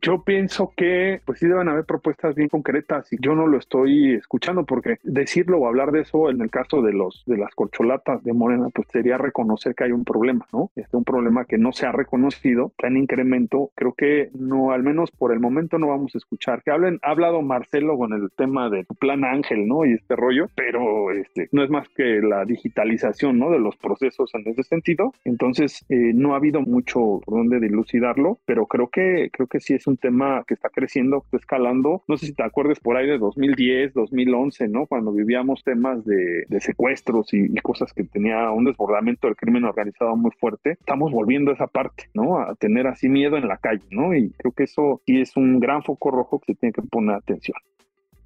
Yo 0.05 0.25
pienso 0.25 0.73
que 0.77 1.21
pues 1.25 1.39
sí 1.39 1.47
deben 1.47 1.69
haber 1.69 1.85
propuestas 1.85 2.35
bien 2.35 2.49
concretas 2.49 3.13
y 3.13 3.17
yo 3.21 3.37
no 3.37 3.47
lo 3.47 3.57
estoy 3.57 4.15
escuchando 4.15 4.65
porque 4.65 4.97
decirlo 5.05 5.59
o 5.59 5.69
hablar 5.69 5.93
de 5.93 6.01
eso 6.01 6.29
en 6.29 6.41
el 6.41 6.51
caso 6.51 6.83
de 6.83 6.93
los 6.93 7.23
de 7.27 7.37
las 7.37 7.55
corcholatas 7.55 8.25
de 8.25 8.33
Morena 8.33 8.69
pues 8.75 8.89
sería 8.91 9.17
reconocer 9.17 9.77
que 9.77 9.85
hay 9.85 9.93
un 9.93 10.05
problema, 10.05 10.45
¿no? 10.53 10.73
Este 10.75 10.97
un 10.97 11.05
problema 11.05 11.45
que 11.45 11.57
no 11.57 11.71
se 11.71 11.87
ha 11.87 11.93
reconocido, 11.93 12.73
que 12.77 12.89
en 12.89 12.97
incremento, 12.97 13.71
creo 13.77 13.93
que 13.93 14.31
no 14.35 14.73
al 14.73 14.83
menos 14.83 15.13
por 15.13 15.33
el 15.33 15.39
momento 15.39 15.79
no 15.79 15.87
vamos 15.87 16.17
a 16.17 16.19
escuchar 16.19 16.65
que 16.65 16.73
hablen 16.73 16.99
ha 17.03 17.11
hablado 17.11 17.41
Marcelo 17.41 17.97
con 17.97 18.13
el 18.13 18.29
tema 18.37 18.71
de 18.71 18.85
tu 18.85 18.97
plan 18.97 19.25
Ángel, 19.25 19.69
¿no? 19.69 19.87
Y 19.87 19.93
este 19.93 20.17
rollo, 20.17 20.49
pero 20.57 21.13
este 21.13 21.49
no 21.53 21.63
es 21.63 21.71
más 21.71 21.89
que 21.91 22.21
la 22.21 22.45
digitalización, 22.45 23.39
¿no? 23.39 23.53
de 23.53 23.61
los 23.61 23.77
procesos 23.77 24.35
en 24.35 24.49
ese 24.49 24.65
sentido. 24.65 25.13
Entonces, 25.25 25.85
eh, 25.89 26.13
no 26.13 26.35
ha 26.35 26.39
habido 26.39 26.61
mucho 26.61 27.21
por 27.25 27.39
donde 27.39 27.61
dilucidarlo, 27.61 28.41
pero 28.45 28.67
creo 28.67 28.89
que 28.89 29.31
creo 29.33 29.47
que 29.47 29.61
sí 29.61 29.75
es 29.75 29.87
un 29.87 29.92
un 29.93 29.97
tema 29.97 30.45
que 30.47 30.55
está 30.55 30.69
creciendo, 30.69 31.21
que 31.21 31.27
está 31.27 31.37
escalando. 31.39 32.03
No 32.09 32.17
sé 32.17 32.27
si 32.27 32.35
te 32.35 32.43
acuerdes 32.43 32.81
por 32.81 32.97
ahí 32.97 33.07
de 33.07 33.19
2010, 33.19 33.95
2011, 33.95 34.69
¿no? 34.69 34.87
Cuando 34.87 35.13
vivíamos 35.13 35.63
temas 35.65 36.05
de, 36.05 36.47
secuestros 36.61 37.33
y, 37.33 37.45
y, 37.45 37.57
cosas 37.57 37.93
que 37.93 38.05
tenía 38.05 38.51
un 38.51 38.65
desbordamiento 38.65 39.27
del 39.27 39.37
crimen 39.37 39.65
organizado 39.65 40.17
muy 40.17 40.31
fuerte. 40.39 40.73
Estamos 40.73 41.11
volviendo 41.13 41.51
a 41.51 41.55
esa 41.55 41.67
parte, 41.67 42.09
¿no? 42.15 42.39
A 42.39 42.55
tener 42.55 42.87
así 42.87 43.09
miedo 43.09 43.37
en 43.37 43.49
la 43.49 43.59
calle, 43.59 43.85
¿no? 43.91 44.15
Y 44.15 44.31
creo 44.31 44.53
que 44.53 44.65
eso 44.65 45.01
sí 45.07 45.21
es 45.21 45.37
un 45.37 45.61
gran 45.61 45.83
foco 45.83 46.11
rojo 46.11 46.41
que 46.41 46.53
se 46.53 46.59
tiene 46.59 46.73
que 46.73 46.83
poner 46.83 47.17
atención. 47.17 47.57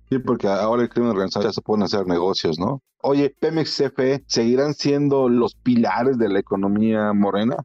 Sí, 0.09 0.19
porque 0.21 0.47
ahora 0.47 0.83
el 0.83 0.89
crimen 0.89 1.11
organizado 1.11 1.47
ya 1.47 1.53
se 1.53 1.63
pueden 1.63 1.83
hacer 1.83 2.07
negocios, 2.07 2.59
¿no? 2.61 2.81
Oye, 3.03 3.35
Pemex 3.41 3.77
CFE, 3.77 4.23
¿seguirán 4.27 4.75
siendo 4.75 5.29
los 5.29 5.55
pilares 5.57 6.19
de 6.19 6.29
la 6.29 6.39
economía 6.39 7.13
morena? 7.13 7.57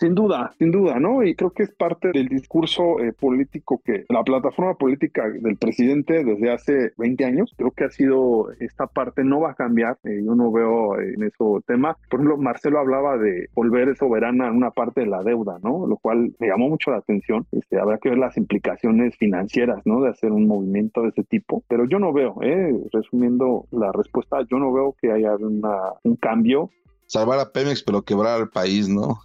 Sin 0.00 0.14
duda, 0.14 0.54
sin 0.58 0.70
duda, 0.70 0.98
¿no? 0.98 1.22
Y 1.22 1.34
creo 1.34 1.50
que 1.50 1.62
es 1.62 1.70
parte 1.72 2.10
del 2.14 2.26
discurso 2.26 3.00
eh, 3.00 3.12
político 3.12 3.82
que 3.84 4.06
la 4.08 4.24
plataforma 4.24 4.72
política 4.72 5.28
del 5.28 5.58
presidente 5.58 6.24
desde 6.24 6.50
hace 6.50 6.92
20 6.96 7.22
años, 7.26 7.52
creo 7.54 7.70
que 7.72 7.84
ha 7.84 7.90
sido 7.90 8.50
esta 8.60 8.86
parte, 8.86 9.24
no 9.24 9.40
va 9.40 9.50
a 9.50 9.54
cambiar. 9.54 9.98
Eh, 10.04 10.22
yo 10.24 10.34
no 10.34 10.50
veo 10.50 10.98
en 10.98 11.22
eso 11.22 11.62
tema. 11.66 11.98
Por 12.08 12.20
ejemplo, 12.20 12.38
Marcelo 12.38 12.78
hablaba 12.78 13.18
de 13.18 13.50
volver 13.54 13.94
soberana 13.94 14.50
una 14.50 14.70
parte 14.70 15.02
de 15.02 15.06
la 15.06 15.22
deuda, 15.22 15.58
¿no? 15.62 15.86
Lo 15.86 15.98
cual 15.98 16.34
me 16.38 16.46
llamó 16.46 16.70
mucho 16.70 16.92
la 16.92 16.96
atención. 16.96 17.46
Este, 17.52 17.78
habrá 17.78 17.98
que 17.98 18.08
ver 18.08 18.16
las 18.16 18.38
implicaciones 18.38 19.18
financieras, 19.18 19.82
¿no? 19.84 20.00
De 20.00 20.08
hacer 20.08 20.32
un 20.32 20.46
movimiento 20.46 21.02
de 21.02 21.08
ese 21.10 21.24
tipo. 21.24 21.62
Pero 21.68 21.84
yo 21.84 21.98
no 21.98 22.14
veo, 22.14 22.36
¿eh? 22.40 22.72
Resumiendo 22.90 23.66
la 23.70 23.92
respuesta, 23.92 24.38
yo 24.50 24.58
no 24.58 24.72
veo 24.72 24.96
que 24.98 25.12
haya 25.12 25.36
una, 25.36 25.76
un 26.04 26.16
cambio 26.16 26.70
salvar 27.06 27.40
a 27.40 27.50
Pemex, 27.50 27.82
pero 27.82 28.02
quebrar 28.02 28.40
al 28.40 28.50
país, 28.50 28.88
¿no? 28.88 29.18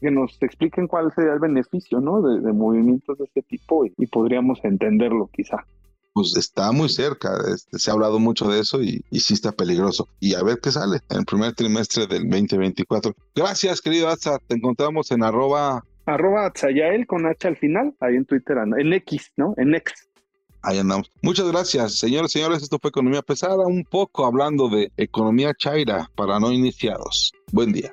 Que 0.00 0.10
nos 0.10 0.36
expliquen 0.42 0.86
cuál 0.86 1.12
sería 1.14 1.32
el 1.32 1.38
beneficio 1.38 2.00
¿no? 2.00 2.22
de, 2.22 2.40
de 2.40 2.52
movimientos 2.52 3.18
de 3.18 3.24
este 3.24 3.42
tipo 3.42 3.84
y, 3.84 3.92
y, 3.96 4.06
podríamos 4.06 4.58
entenderlo 4.64 5.28
quizá. 5.32 5.64
Pues 6.12 6.36
está 6.36 6.72
muy 6.72 6.88
cerca, 6.88 7.30
este, 7.54 7.78
se 7.78 7.90
ha 7.90 7.94
hablado 7.94 8.18
mucho 8.18 8.48
de 8.48 8.60
eso 8.60 8.82
y, 8.82 9.04
y, 9.10 9.20
sí 9.20 9.34
está 9.34 9.52
peligroso. 9.52 10.08
Y 10.18 10.34
a 10.34 10.42
ver 10.42 10.58
qué 10.60 10.70
sale 10.70 10.98
en 11.08 11.18
el 11.18 11.24
primer 11.24 11.54
trimestre 11.54 12.06
del 12.06 12.28
2024. 12.28 13.14
Gracias, 13.34 13.80
querido 13.80 14.08
Atza. 14.08 14.38
Te 14.46 14.56
encontramos 14.56 15.10
en 15.12 15.22
arroba... 15.22 15.84
Arroba 16.06 16.46
Atzayael 16.46 17.06
con 17.06 17.26
H 17.26 17.46
al 17.46 17.56
final, 17.56 17.94
ahí 18.00 18.16
en 18.16 18.24
Twitter, 18.24 18.56
en 18.58 18.92
X, 18.92 19.32
¿no? 19.36 19.54
En 19.56 19.74
X. 19.74 20.10
Ahí 20.62 20.78
andamos. 20.78 21.10
Muchas 21.22 21.50
gracias, 21.50 21.98
señores, 21.98 22.32
señores. 22.32 22.62
Esto 22.62 22.78
fue 22.80 22.90
Economía 22.90 23.22
Pesada, 23.22 23.64
un 23.66 23.84
poco 23.84 24.26
hablando 24.26 24.68
de 24.68 24.92
economía 24.96 25.54
chaira 25.54 26.10
para 26.16 26.38
no 26.38 26.52
iniciados. 26.52 27.32
Buen 27.52 27.72
día. 27.72 27.92